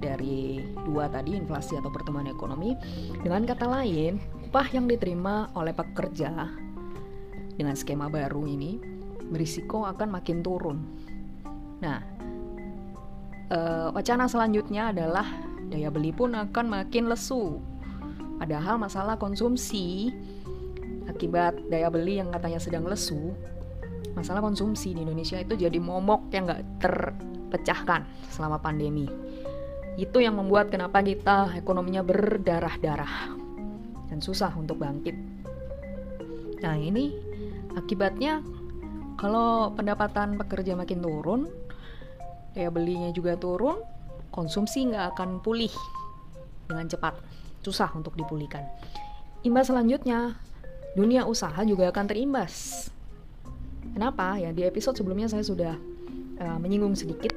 dari 0.00 0.64
dua 0.88 1.12
tadi 1.12 1.36
inflasi 1.36 1.76
atau 1.76 1.92
pertumbuhan 1.92 2.32
ekonomi. 2.32 2.80
Dengan 3.20 3.44
kata 3.44 3.68
lain, 3.68 4.16
upah 4.48 4.72
yang 4.72 4.88
diterima 4.88 5.52
oleh 5.52 5.76
pekerja 5.76 6.48
dengan 7.60 7.76
skema 7.76 8.08
baru 8.08 8.48
ini 8.48 8.95
berisiko 9.30 9.86
akan 9.86 10.08
makin 10.14 10.40
turun. 10.42 10.78
Nah, 11.82 11.98
uh, 13.50 13.88
wacana 13.92 14.30
selanjutnya 14.30 14.94
adalah 14.94 15.26
daya 15.66 15.90
beli 15.90 16.14
pun 16.14 16.32
akan 16.34 16.66
makin 16.70 17.10
lesu 17.10 17.58
Padahal 18.36 18.76
masalah 18.76 19.16
konsumsi 19.16 20.12
akibat 21.08 21.56
daya 21.72 21.88
beli 21.88 22.20
yang 22.20 22.28
katanya 22.28 22.60
sedang 22.60 22.84
lesu, 22.84 23.32
masalah 24.12 24.44
konsumsi 24.44 24.92
di 24.92 25.00
Indonesia 25.00 25.40
itu 25.40 25.56
jadi 25.56 25.80
momok 25.80 26.28
yang 26.36 26.44
nggak 26.44 26.64
terpecahkan 26.84 28.04
selama 28.28 28.60
pandemi. 28.60 29.08
Itu 29.96 30.20
yang 30.20 30.36
membuat 30.36 30.68
kenapa 30.68 31.00
kita 31.00 31.56
ekonominya 31.56 32.04
berdarah-darah 32.04 33.32
dan 34.12 34.20
susah 34.20 34.52
untuk 34.52 34.84
bangkit. 34.84 35.16
Nah 36.60 36.76
ini 36.76 37.16
akibatnya 37.72 38.44
kalau 39.16 39.72
pendapatan 39.72 40.36
pekerja 40.36 40.76
makin 40.76 41.00
turun, 41.00 41.48
daya 42.52 42.68
belinya 42.68 43.08
juga 43.16 43.36
turun, 43.36 43.80
konsumsi 44.28 44.84
nggak 44.92 45.16
akan 45.16 45.40
pulih 45.40 45.72
dengan 46.68 46.84
cepat 46.84 47.16
susah 47.64 47.90
untuk 47.96 48.14
dipulihkan. 48.14 48.62
Imbas 49.42 49.72
selanjutnya, 49.72 50.38
dunia 50.94 51.24
usaha 51.24 51.56
juga 51.66 51.88
akan 51.90 52.04
terimbas. 52.06 52.86
Kenapa? 53.96 54.36
Ya 54.36 54.52
di 54.52 54.62
episode 54.62 54.94
sebelumnya 54.94 55.26
saya 55.26 55.42
sudah 55.42 55.74
uh, 56.38 56.58
menyinggung 56.60 56.94
sedikit. 56.94 57.32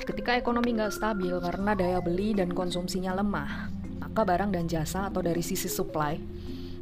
Ketika 0.00 0.34
ekonomi 0.34 0.74
nggak 0.74 0.92
stabil 0.92 1.32
karena 1.38 1.72
daya 1.78 1.98
beli 2.02 2.34
dan 2.34 2.50
konsumsinya 2.50 3.14
lemah, 3.14 3.70
maka 4.02 4.26
barang 4.26 4.50
dan 4.50 4.66
jasa 4.66 5.06
atau 5.06 5.22
dari 5.22 5.44
sisi 5.44 5.70
supply, 5.70 6.18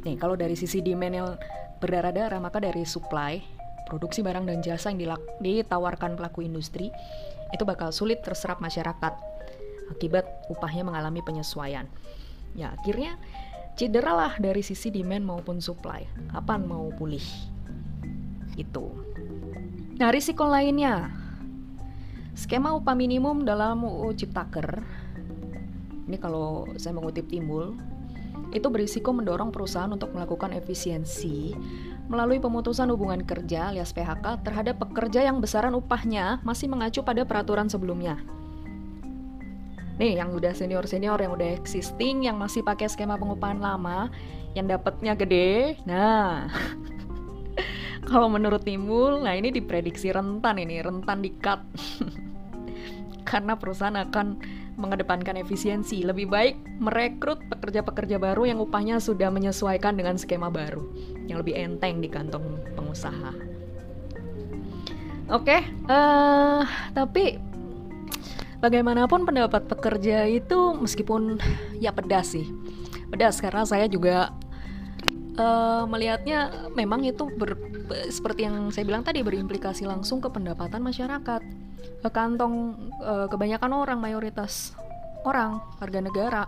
nih 0.07 0.15
kalau 0.17 0.33
dari 0.33 0.57
sisi 0.57 0.81
demand 0.81 1.13
yang 1.13 1.29
berdarah-darah, 1.77 2.39
maka 2.41 2.57
dari 2.63 2.83
supply, 2.87 3.58
produksi 3.89 4.21
barang 4.21 4.45
dan 4.45 4.61
jasa 4.61 4.93
yang 4.93 5.17
ditawarkan 5.41 6.13
pelaku 6.13 6.45
industri 6.45 6.93
itu 7.49 7.63
bakal 7.65 7.89
sulit 7.89 8.21
terserap 8.21 8.61
masyarakat 8.61 9.13
akibat 9.89 10.25
upahnya 10.53 10.85
mengalami 10.85 11.25
penyesuaian. 11.25 11.89
Ya 12.53 12.77
akhirnya 12.77 13.17
cedera 13.73 14.13
lah 14.13 14.33
dari 14.37 14.61
sisi 14.61 14.93
demand 14.93 15.25
maupun 15.25 15.57
supply. 15.57 16.05
Kapan 16.29 16.69
mau 16.69 16.93
pulih? 16.93 17.25
Itu. 18.53 18.93
Nah 19.97 20.13
risiko 20.13 20.45
lainnya, 20.45 21.09
skema 22.37 22.71
upah 22.77 22.95
minimum 22.95 23.43
dalam 23.43 23.83
UU 23.83 24.15
Ciptaker, 24.15 24.85
ini 26.07 26.17
kalau 26.21 26.69
saya 26.79 26.95
mengutip 26.95 27.27
timbul, 27.27 27.75
itu 28.49 28.67
berisiko 28.71 29.13
mendorong 29.13 29.53
perusahaan 29.53 29.91
untuk 29.91 30.15
melakukan 30.15 30.55
efisiensi 30.55 31.53
melalui 32.09 32.41
pemutusan 32.41 32.89
hubungan 32.89 33.21
kerja 33.21 33.69
alias 33.69 33.93
PHK 33.93 34.41
terhadap 34.41 34.81
pekerja 34.81 35.21
yang 35.29 35.37
besaran 35.37 35.77
upahnya 35.77 36.41
masih 36.41 36.65
mengacu 36.65 37.05
pada 37.05 37.21
peraturan 37.23 37.69
sebelumnya. 37.69 38.17
Nih 40.01 40.17
yang 40.17 40.33
udah 40.33 40.57
senior 40.57 40.89
senior 40.89 41.21
yang 41.21 41.37
udah 41.37 41.53
existing 41.53 42.25
yang 42.25 42.35
masih 42.41 42.65
pakai 42.65 42.89
skema 42.89 43.15
pengupahan 43.15 43.61
lama 43.61 44.09
yang 44.57 44.65
dapatnya 44.65 45.13
gede. 45.13 45.77
Nah 45.85 46.49
kalau 48.09 48.25
menurut 48.25 48.65
Timbul 48.65 49.21
nah 49.21 49.37
ini 49.37 49.53
diprediksi 49.53 50.09
rentan 50.09 50.57
ini 50.57 50.81
rentan 50.81 51.21
di 51.21 51.29
cut 51.37 51.61
karena 53.29 53.53
perusahaan 53.53 53.93
akan 54.01 54.41
mengedepankan 54.79 55.35
efisiensi. 55.35 56.01
Lebih 56.07 56.31
baik 56.31 56.55
merekrut 56.79 57.43
pekerja-pekerja 57.51 58.15
baru 58.17 58.47
yang 58.47 58.63
upahnya 58.63 59.03
sudah 59.03 59.27
menyesuaikan 59.27 59.99
dengan 59.99 60.15
skema 60.15 60.47
baru 60.47 60.87
yang 61.27 61.43
lebih 61.43 61.53
enteng 61.53 61.99
di 61.99 62.07
kantong 62.07 62.63
pengusaha. 62.79 63.35
Oke 65.29 65.61
okay, 65.61 65.61
uh, 65.85 65.93
eh, 65.93 66.61
tapi 66.97 67.37
bagaimanapun 68.63 69.29
pendapat 69.29 69.69
pekerja 69.69 70.25
itu 70.25 70.73
meskipun 70.73 71.37
ya 71.77 71.93
pedas 71.93 72.33
sih. 72.33 72.49
Pedas 73.13 73.37
karena 73.37 73.61
saya 73.67 73.85
juga 73.85 74.33
uh, 75.37 75.85
melihatnya 75.85 76.71
memang 76.73 77.05
itu 77.05 77.29
ber, 77.29 77.57
seperti 78.09 78.49
yang 78.49 78.73
saya 78.73 78.85
bilang 78.89 79.05
tadi 79.05 79.21
berimplikasi 79.21 79.85
langsung 79.85 80.17
ke 80.17 80.29
pendapatan 80.33 80.81
masyarakat 80.81 81.41
ke 81.99 82.09
kantong 82.09 82.75
uh, 83.03 83.27
kebanyakan 83.27 83.71
orang 83.75 83.99
mayoritas 83.99 84.71
orang 85.27 85.59
warga 85.79 85.99
negara. 85.99 86.43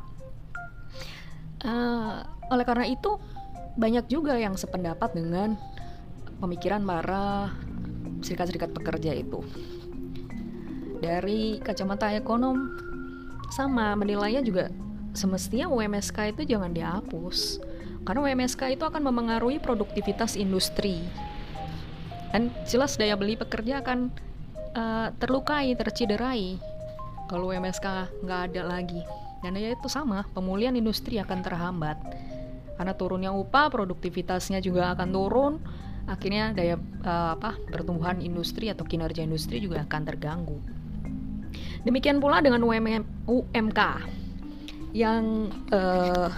Uh, 1.62 2.24
oleh 2.50 2.66
karena 2.66 2.88
itu 2.90 3.20
banyak 3.78 4.08
juga 4.12 4.36
yang 4.36 4.56
sependapat 4.58 5.14
dengan 5.16 5.56
pemikiran 6.42 6.82
para 6.84 7.54
serikat-serikat 8.24 8.72
pekerja 8.74 9.12
itu. 9.14 9.44
Dari 11.02 11.58
kacamata 11.62 12.14
ekonom 12.14 12.78
sama 13.52 13.98
menilainya 13.98 14.46
juga 14.46 14.70
semestinya 15.12 15.68
UMSK 15.68 16.38
itu 16.38 16.56
jangan 16.56 16.72
dihapus. 16.72 17.60
Karena 18.02 18.26
UMSK 18.26 18.80
itu 18.80 18.84
akan 18.86 19.06
memengaruhi 19.12 19.62
produktivitas 19.62 20.34
industri. 20.34 21.06
Dan 22.32 22.50
jelas 22.66 22.96
daya 22.96 23.14
beli 23.20 23.38
pekerja 23.38 23.84
akan 23.84 24.10
uh, 24.76 25.08
terlukai 25.18 25.74
terciderai. 25.76 26.60
Kalau 27.32 27.52
UMSK 27.52 27.86
nggak 28.24 28.42
ada 28.52 28.62
lagi. 28.68 29.02
Dan 29.42 29.58
ya 29.58 29.74
itu 29.74 29.88
sama 29.90 30.28
pemulihan 30.36 30.76
industri 30.76 31.18
akan 31.18 31.40
terhambat. 31.42 31.98
Karena 32.78 32.94
turunnya 32.94 33.32
upah 33.34 33.72
produktivitasnya 33.72 34.60
juga 34.62 34.94
akan 34.94 35.10
turun. 35.10 35.54
Akhirnya 36.10 36.52
daya 36.52 36.76
uh, 37.06 37.38
apa 37.40 37.56
pertumbuhan 37.70 38.20
industri 38.20 38.68
atau 38.68 38.84
kinerja 38.84 39.24
industri 39.24 39.64
juga 39.64 39.86
akan 39.86 40.02
terganggu. 40.04 40.60
Demikian 41.82 42.22
pula 42.22 42.44
dengan 42.46 42.62
UMM, 42.62 43.26
UMK 43.26 43.82
yang 44.92 45.50
uh, 45.72 46.30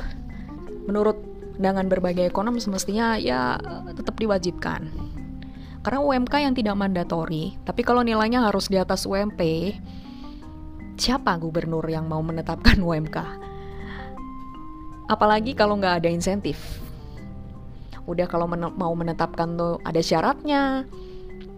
menurut 0.86 1.18
dengan 1.58 1.86
berbagai 1.86 2.30
ekonom 2.30 2.58
semestinya 2.58 3.18
ya 3.18 3.58
tetap 3.94 4.18
diwajibkan. 4.18 5.03
Karena 5.84 6.00
UMK 6.00 6.34
yang 6.40 6.56
tidak 6.56 6.80
mandatori, 6.80 7.60
tapi 7.68 7.84
kalau 7.84 8.02
nilainya 8.02 8.48
harus 8.48 8.72
di 8.72 8.80
atas 8.80 9.04
UMP, 9.04 9.40
siapa 10.96 11.36
gubernur 11.38 11.84
yang 11.92 12.08
mau 12.08 12.24
menetapkan 12.24 12.80
UMK? 12.88 13.18
Apalagi 15.12 15.52
kalau 15.54 15.76
nggak 15.76 16.04
ada 16.04 16.10
insentif. 16.10 16.80
Udah 18.08 18.28
kalau 18.28 18.48
men 18.48 18.72
mau 18.80 18.96
menetapkan 18.96 19.60
tuh 19.60 19.80
ada 19.84 20.00
syaratnya. 20.00 20.88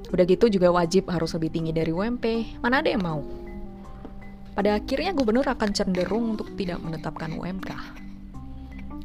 Udah 0.10 0.26
gitu 0.26 0.50
juga 0.50 0.74
wajib 0.74 1.10
harus 1.10 1.34
lebih 1.38 1.54
tinggi 1.54 1.74
dari 1.74 1.94
UMP. 1.94 2.58
Mana 2.62 2.82
ada 2.82 2.90
yang 2.90 3.06
mau? 3.06 3.22
pada 4.56 4.80
akhirnya 4.80 5.12
gubernur 5.12 5.44
akan 5.44 5.76
cenderung 5.76 6.40
untuk 6.40 6.56
tidak 6.56 6.80
menetapkan 6.80 7.36
UMK. 7.36 7.70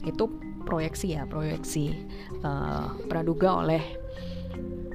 Itu 0.07 0.31
proyeksi 0.63 1.19
ya, 1.19 1.27
proyeksi 1.27 1.91
uh, 2.47 2.95
praduga 3.11 3.67
oleh 3.67 3.83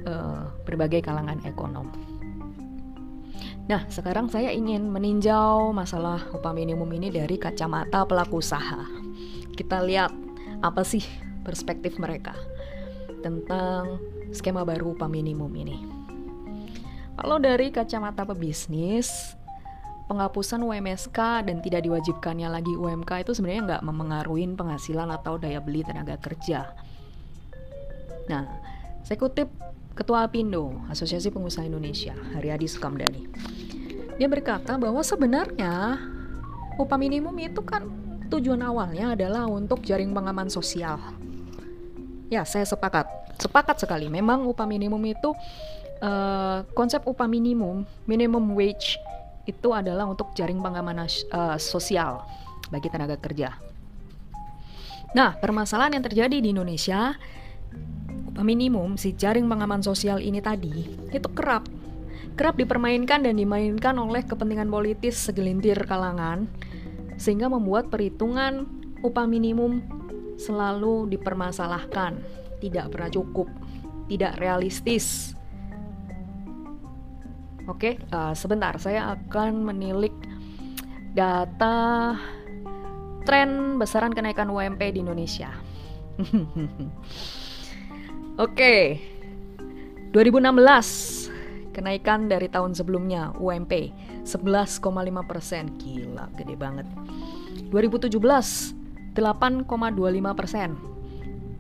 uh, 0.06 0.50
berbagai 0.64 1.04
kalangan 1.04 1.42
ekonom. 1.44 1.90
Nah, 3.66 3.82
sekarang 3.90 4.30
saya 4.30 4.54
ingin 4.54 4.94
meninjau 4.94 5.74
masalah 5.74 6.22
upah 6.30 6.54
minimum 6.54 6.86
ini 6.94 7.10
dari 7.10 7.42
kacamata 7.42 8.06
pelaku 8.06 8.38
usaha. 8.38 8.86
Kita 9.58 9.82
lihat 9.82 10.14
apa 10.62 10.86
sih 10.86 11.02
perspektif 11.42 11.98
mereka 11.98 12.38
tentang 13.26 13.98
skema 14.30 14.62
baru 14.62 14.94
upah 14.94 15.10
minimum 15.10 15.50
ini. 15.58 15.82
Kalau 17.16 17.42
dari 17.42 17.74
kacamata 17.74 18.22
pebisnis, 18.28 19.34
penghapusan 20.06 20.62
UMSK 20.62 21.48
dan 21.50 21.58
tidak 21.66 21.82
diwajibkannya 21.90 22.46
lagi 22.46 22.74
UMK 22.78 23.26
itu 23.26 23.32
sebenarnya 23.34 23.62
nggak 23.66 23.84
memengaruhi 23.88 24.46
penghasilan 24.54 25.10
atau 25.10 25.42
daya 25.42 25.58
beli 25.58 25.82
tenaga 25.82 26.22
kerja. 26.22 26.70
Nah, 28.30 28.46
saya 29.02 29.18
kutip 29.18 29.50
Ketua 29.96 30.28
Apindo, 30.28 30.76
Asosiasi 30.92 31.32
Pengusaha 31.32 31.64
Indonesia, 31.64 32.12
Haryadi 32.36 32.68
Sukamdani. 32.68 33.32
Dia 34.20 34.28
berkata 34.28 34.76
bahwa 34.76 35.00
sebenarnya 35.00 36.00
upah 36.76 37.00
minimum 37.00 37.32
itu 37.40 37.64
kan 37.64 37.88
tujuan 38.28 38.60
awalnya 38.60 39.16
adalah 39.16 39.48
untuk 39.48 39.80
jaring 39.88 40.12
pengaman 40.12 40.52
sosial. 40.52 41.00
Ya, 42.28 42.44
saya 42.44 42.68
sepakat. 42.68 43.08
Sepakat 43.40 43.80
sekali. 43.80 44.12
Memang 44.12 44.44
upah 44.44 44.68
minimum 44.68 45.00
itu 45.08 45.32
uh, 46.04 46.68
konsep 46.76 47.04
upah 47.08 47.28
minimum, 47.32 47.88
minimum 48.04 48.52
wage 48.52 49.00
itu 49.48 49.72
adalah 49.72 50.10
untuk 50.10 50.36
jaring 50.36 50.60
pengaman 50.60 51.08
uh, 51.08 51.56
sosial 51.56 52.26
bagi 52.68 52.92
tenaga 52.92 53.16
kerja. 53.16 53.56
Nah, 55.16 55.40
permasalahan 55.40 55.96
yang 55.96 56.04
terjadi 56.04 56.44
di 56.44 56.52
Indonesia 56.52 57.16
minimum 58.44 59.00
si 59.00 59.16
jaring 59.16 59.48
pengaman 59.48 59.80
sosial 59.80 60.20
ini 60.20 60.44
tadi 60.44 60.92
itu 61.14 61.30
kerap 61.32 61.70
kerap 62.36 62.60
dipermainkan 62.60 63.24
dan 63.24 63.40
dimainkan 63.40 63.96
oleh 63.96 64.26
kepentingan 64.28 64.68
politis 64.68 65.16
segelintir 65.16 65.80
kalangan 65.88 66.52
sehingga 67.16 67.48
membuat 67.48 67.88
perhitungan 67.88 68.68
upah 69.00 69.24
minimum 69.24 69.80
selalu 70.36 71.08
dipermasalahkan, 71.16 72.20
tidak 72.60 72.92
pernah 72.92 73.08
cukup, 73.08 73.48
tidak 74.12 74.36
realistis. 74.36 75.32
Oke, 77.66 77.98
uh, 78.14 78.36
sebentar 78.36 78.78
saya 78.78 79.16
akan 79.16 79.64
menilik 79.64 80.14
data 81.16 82.14
tren 83.26 83.82
besaran 83.82 84.14
kenaikan 84.14 84.52
UMP 84.52 84.92
di 84.92 85.00
Indonesia. 85.02 85.50
Oke. 88.36 89.00
2016 90.12 91.72
kenaikan 91.72 92.28
dari 92.28 92.52
tahun 92.52 92.76
sebelumnya 92.76 93.32
UMP 93.40 93.96
11,5 94.28 94.84
persen. 95.24 95.72
Gila 95.80 96.28
gede 96.36 96.60
banget. 96.60 96.84
2017 97.72 98.12
8,25 99.16 100.36
persen. 100.36 100.76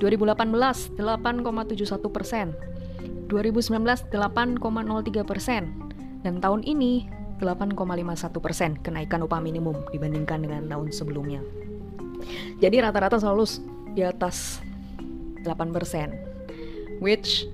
2018 0.04 1.00
8,71 1.00 2.12
persen. 2.12 2.52
2019 3.32 4.12
8,03 4.12 5.24
persen. 5.24 5.72
Dan 6.28 6.44
tahun 6.44 6.60
ini 6.68 7.08
8,51 7.40 7.72
persen 8.44 8.76
kenaikan 8.84 9.24
upah 9.24 9.40
minimum 9.40 9.80
dibandingkan 9.96 10.44
dengan 10.44 10.68
tahun 10.68 10.92
sebelumnya. 10.92 11.40
Jadi 12.60 12.84
rata-rata 12.84 13.16
selalu 13.16 13.48
di 13.96 14.04
atas 14.04 14.60
8 15.48 15.72
persen 15.72 16.35
which 17.04 17.48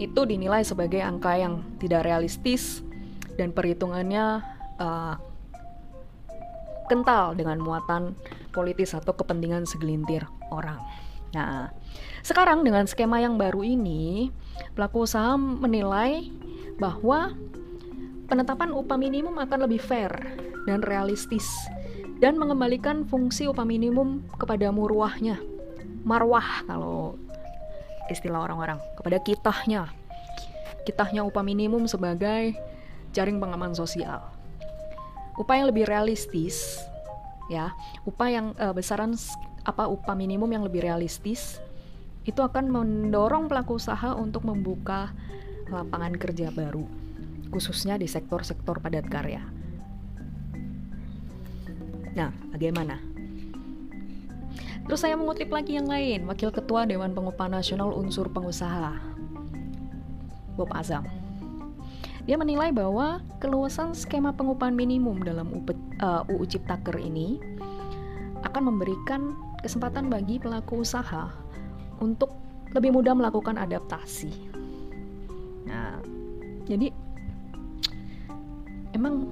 itu 0.00 0.20
dinilai 0.24 0.64
sebagai 0.64 1.04
angka 1.04 1.36
yang 1.36 1.60
tidak 1.76 2.08
realistis 2.08 2.80
dan 3.36 3.52
perhitungannya 3.52 4.40
uh, 4.80 5.14
kental 6.88 7.36
dengan 7.36 7.60
muatan 7.60 8.16
politis 8.50 8.96
atau 8.96 9.14
kepentingan 9.14 9.68
segelintir 9.68 10.26
orang. 10.50 10.80
Nah, 11.30 11.70
sekarang 12.26 12.66
dengan 12.66 12.90
skema 12.90 13.22
yang 13.22 13.38
baru 13.38 13.62
ini, 13.62 14.34
pelaku 14.74 15.06
usaha 15.06 15.38
menilai 15.38 16.26
bahwa 16.82 17.30
penetapan 18.26 18.74
upah 18.74 18.98
minimum 18.98 19.38
akan 19.38 19.68
lebih 19.70 19.78
fair 19.78 20.10
dan 20.66 20.82
realistis 20.82 21.46
dan 22.18 22.36
mengembalikan 22.36 23.06
fungsi 23.06 23.46
upah 23.46 23.64
minimum 23.64 24.26
kepada 24.36 24.74
murwahnya. 24.74 25.38
Marwah 26.02 26.66
kalau 26.66 27.14
istilah 28.10 28.44
orang-orang 28.44 28.82
kepada 28.98 29.22
kitahnya. 29.22 29.88
Kitahnya 30.84 31.22
upah 31.22 31.46
minimum 31.46 31.86
sebagai 31.86 32.58
jaring 33.14 33.38
pengaman 33.38 33.72
sosial. 33.72 34.20
Upah 35.38 35.54
yang 35.62 35.70
lebih 35.70 35.86
realistis 35.86 36.82
ya. 37.48 37.72
Upah 38.04 38.28
yang 38.28 38.46
uh, 38.58 38.74
besaran 38.74 39.14
apa 39.64 39.86
upah 39.86 40.18
minimum 40.18 40.50
yang 40.50 40.64
lebih 40.66 40.82
realistis 40.82 41.62
itu 42.28 42.40
akan 42.44 42.68
mendorong 42.68 43.48
pelaku 43.48 43.80
usaha 43.80 44.12
untuk 44.12 44.44
membuka 44.44 45.12
lapangan 45.72 46.16
kerja 46.18 46.52
baru 46.52 46.84
khususnya 47.50 47.98
di 47.98 48.06
sektor-sektor 48.06 48.78
padat 48.78 49.10
karya. 49.10 49.42
Nah 52.14 52.30
bagaimana 52.54 53.09
Terus 54.90 55.06
saya 55.06 55.14
mengutip 55.14 55.54
lagi 55.54 55.78
yang 55.78 55.86
lain, 55.86 56.26
Wakil 56.26 56.50
Ketua 56.50 56.82
Dewan 56.82 57.14
Pengupahan 57.14 57.54
Nasional 57.54 57.94
Unsur 57.94 58.26
Pengusaha, 58.26 58.98
Bob 60.58 60.66
Azam. 60.74 61.06
Dia 62.26 62.34
menilai 62.34 62.74
bahwa 62.74 63.22
keluasan 63.38 63.94
skema 63.94 64.34
pengupahan 64.34 64.74
minimum 64.74 65.22
dalam 65.22 65.54
UU 65.54 66.42
uh, 66.42 66.42
Ciptaker 66.42 66.98
ini 66.98 67.38
akan 68.42 68.74
memberikan 68.74 69.38
kesempatan 69.62 70.10
bagi 70.10 70.42
pelaku 70.42 70.82
usaha 70.82 71.30
untuk 72.02 72.34
lebih 72.74 72.90
mudah 72.90 73.14
melakukan 73.14 73.62
adaptasi. 73.62 74.34
Nah, 75.70 76.02
jadi 76.66 76.90
emang 78.90 79.30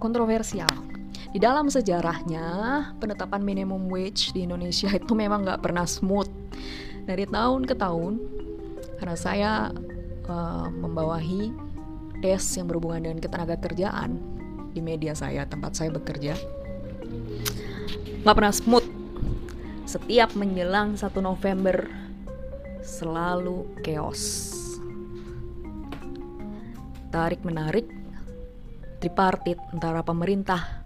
kontroversial 0.00 0.87
di 1.28 1.38
dalam 1.44 1.68
sejarahnya, 1.68 2.48
penetapan 2.96 3.44
minimum 3.44 3.92
wage 3.92 4.32
di 4.32 4.48
Indonesia 4.48 4.88
itu 4.88 5.12
memang 5.12 5.44
nggak 5.44 5.60
pernah 5.60 5.84
smooth. 5.84 6.28
Dari 7.04 7.28
tahun 7.28 7.68
ke 7.68 7.76
tahun, 7.76 8.20
karena 9.00 9.16
saya 9.16 9.52
uh, 10.24 10.68
membawahi 10.72 11.52
tes 12.24 12.40
yang 12.56 12.68
berhubungan 12.68 13.04
dengan 13.04 13.18
ketenaga 13.20 13.56
kerjaan 13.60 14.16
di 14.72 14.80
media 14.80 15.12
saya, 15.12 15.44
tempat 15.44 15.76
saya 15.76 15.92
bekerja, 15.92 16.32
nggak 18.24 18.36
pernah 18.36 18.54
smooth. 18.54 18.88
Setiap 19.88 20.36
menjelang 20.36 21.00
1 21.00 21.08
November, 21.20 21.88
selalu 22.84 23.64
chaos. 23.80 24.52
Tarik-menarik, 27.08 27.88
tripartit 29.00 29.56
antara 29.72 30.04
pemerintah 30.04 30.77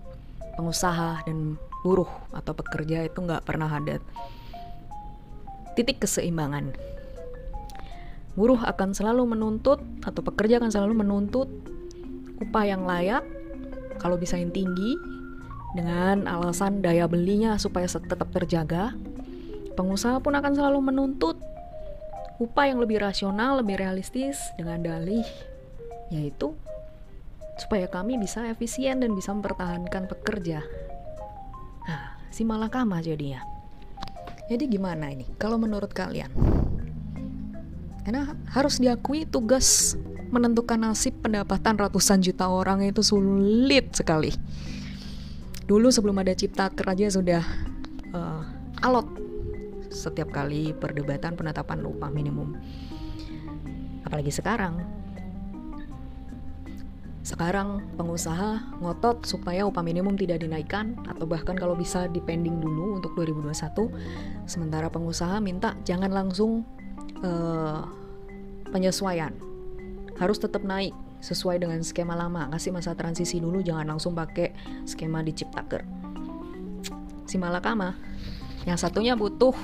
pengusaha 0.57 1.25
dan 1.25 1.57
buruh 1.83 2.09
atau 2.31 2.53
pekerja 2.55 3.07
itu 3.07 3.19
nggak 3.19 3.43
pernah 3.43 3.69
ada 3.69 3.99
titik 5.75 6.05
keseimbangan. 6.05 6.77
Buruh 8.33 8.61
akan 8.65 8.97
selalu 8.97 9.37
menuntut 9.37 9.81
atau 10.01 10.25
pekerja 10.25 10.57
akan 10.57 10.73
selalu 10.73 11.05
menuntut 11.05 11.49
upah 12.41 12.65
yang 12.65 12.89
layak, 12.89 13.25
kalau 14.01 14.17
bisa 14.17 14.41
yang 14.41 14.53
tinggi, 14.53 14.97
dengan 15.77 16.25
alasan 16.29 16.81
daya 16.81 17.05
belinya 17.09 17.61
supaya 17.61 17.89
tetap 17.89 18.29
terjaga. 18.33 18.97
Pengusaha 19.73 20.21
pun 20.21 20.37
akan 20.37 20.53
selalu 20.53 20.93
menuntut 20.93 21.37
upah 22.41 22.69
yang 22.69 22.81
lebih 22.81 23.01
rasional, 23.01 23.61
lebih 23.61 23.81
realistis 23.81 24.41
dengan 24.57 24.81
dalih 24.85 25.25
yaitu 26.13 26.53
supaya 27.61 27.89
kami 27.89 28.17
bisa 28.17 28.49
efisien 28.49 29.01
dan 29.03 29.13
bisa 29.13 29.33
mempertahankan 29.33 30.09
pekerja. 30.09 30.65
Nah, 31.89 32.17
si 32.33 32.47
malakama 32.47 33.05
jadinya. 33.05 33.45
Jadi 34.49 34.69
gimana 34.69 35.09
ini 35.13 35.29
kalau 35.37 35.57
menurut 35.57 35.93
kalian? 35.93 36.33
Karena 38.03 38.35
harus 38.51 38.83
diakui 38.83 39.25
tugas 39.25 39.95
menentukan 40.33 40.81
nasib 40.81 41.21
pendapatan 41.23 41.77
ratusan 41.77 42.25
juta 42.25 42.49
orang 42.49 42.83
itu 42.83 43.05
sulit 43.05 43.93
sekali. 43.95 44.33
Dulu 45.69 45.93
sebelum 45.93 46.19
ada 46.19 46.35
cipta 46.35 46.73
kerja 46.73 47.13
sudah 47.13 47.45
uh, 48.11 48.43
alot 48.83 49.07
setiap 49.93 50.33
kali 50.33 50.73
perdebatan 50.73 51.37
penetapan 51.37 51.85
upah 51.85 52.11
minimum. 52.11 52.57
Apalagi 54.03 54.33
sekarang 54.35 54.83
sekarang 57.23 57.87
pengusaha 57.95 58.75
ngotot 58.83 59.23
supaya 59.23 59.63
upah 59.63 59.87
minimum 59.87 60.19
tidak 60.19 60.43
dinaikkan 60.43 60.99
atau 61.07 61.23
bahkan 61.23 61.55
kalau 61.55 61.79
bisa 61.79 62.11
dipending 62.11 62.59
dulu 62.59 62.99
untuk 62.99 63.15
2021. 63.15 64.51
Sementara 64.51 64.91
pengusaha 64.91 65.39
minta 65.39 65.79
jangan 65.87 66.11
langsung 66.11 66.67
uh, 67.23 67.87
penyesuaian. 68.75 69.31
Harus 70.19 70.43
tetap 70.43 70.67
naik 70.67 70.91
sesuai 71.23 71.63
dengan 71.63 71.79
skema 71.87 72.19
lama. 72.19 72.51
Kasih 72.51 72.75
masa 72.75 72.99
transisi 72.99 73.39
dulu 73.39 73.63
jangan 73.63 73.95
langsung 73.95 74.19
pakai 74.19 74.51
skema 74.83 75.23
diciptaker. 75.23 75.87
Si 77.31 77.39
malakama. 77.39 77.95
Yang 78.67 78.83
satunya 78.83 79.15
butuh 79.15 79.55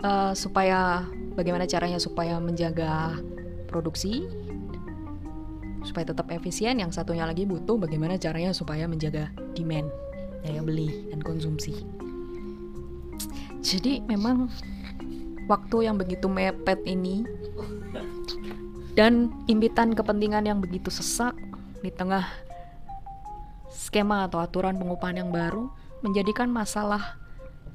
uh, 0.00 0.32
supaya 0.32 1.04
bagaimana 1.36 1.68
caranya 1.68 2.00
supaya 2.00 2.40
menjaga 2.40 3.20
produksi 3.68 4.24
supaya 5.82 6.08
tetap 6.08 6.30
efisien 6.32 6.78
yang 6.80 6.94
satunya 6.94 7.26
lagi 7.26 7.44
butuh 7.44 7.76
bagaimana 7.76 8.16
caranya 8.16 8.54
supaya 8.54 8.88
menjaga 8.88 9.28
demand 9.52 9.90
daya 10.46 10.62
beli 10.62 11.10
dan 11.10 11.20
konsumsi. 11.20 11.74
Jadi 13.66 13.98
memang 14.06 14.46
waktu 15.50 15.90
yang 15.90 15.98
begitu 15.98 16.30
mepet 16.30 16.78
ini 16.86 17.26
dan 18.94 19.34
impitan 19.50 19.92
kepentingan 19.92 20.46
yang 20.46 20.58
begitu 20.62 20.88
sesak 20.88 21.34
di 21.82 21.90
tengah 21.90 22.24
skema 23.68 24.24
atau 24.30 24.40
aturan 24.40 24.78
pengupahan 24.78 25.20
yang 25.20 25.30
baru 25.34 25.68
menjadikan 26.00 26.48
masalah 26.48 27.20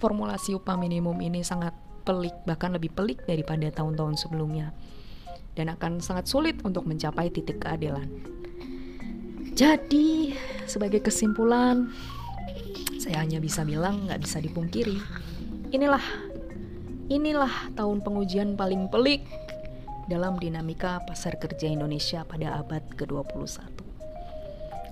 formulasi 0.02 0.58
upah 0.58 0.80
minimum 0.80 1.20
ini 1.22 1.46
sangat 1.46 1.76
pelik 2.02 2.34
bahkan 2.50 2.74
lebih 2.74 2.90
pelik 2.90 3.22
daripada 3.30 3.70
tahun-tahun 3.70 4.18
sebelumnya 4.18 4.74
dan 5.56 5.72
akan 5.74 6.00
sangat 6.00 6.28
sulit 6.28 6.60
untuk 6.64 6.88
mencapai 6.88 7.32
titik 7.32 7.64
keadilan. 7.64 8.08
Jadi 9.52 10.34
sebagai 10.66 11.04
kesimpulan 11.04 11.92
saya 13.02 13.26
hanya 13.26 13.42
bisa 13.42 13.66
bilang 13.66 14.08
nggak 14.08 14.22
bisa 14.24 14.38
dipungkiri 14.38 14.96
inilah 15.72 16.04
inilah 17.08 17.72
tahun 17.76 18.04
pengujian 18.04 18.60
paling 18.60 18.92
pelik 18.92 19.24
dalam 20.12 20.36
dinamika 20.36 21.00
pasar 21.08 21.40
kerja 21.40 21.72
Indonesia 21.72 22.28
pada 22.28 22.60
abad 22.60 22.84
ke-21. 23.00 23.64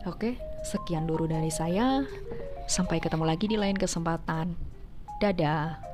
Oke, 0.08 0.40
sekian 0.64 1.04
dulu 1.04 1.28
dari 1.28 1.52
saya. 1.52 2.08
Sampai 2.72 3.04
ketemu 3.04 3.28
lagi 3.28 3.52
di 3.52 3.60
lain 3.60 3.76
kesempatan. 3.76 4.56
Dadah. 5.20 5.89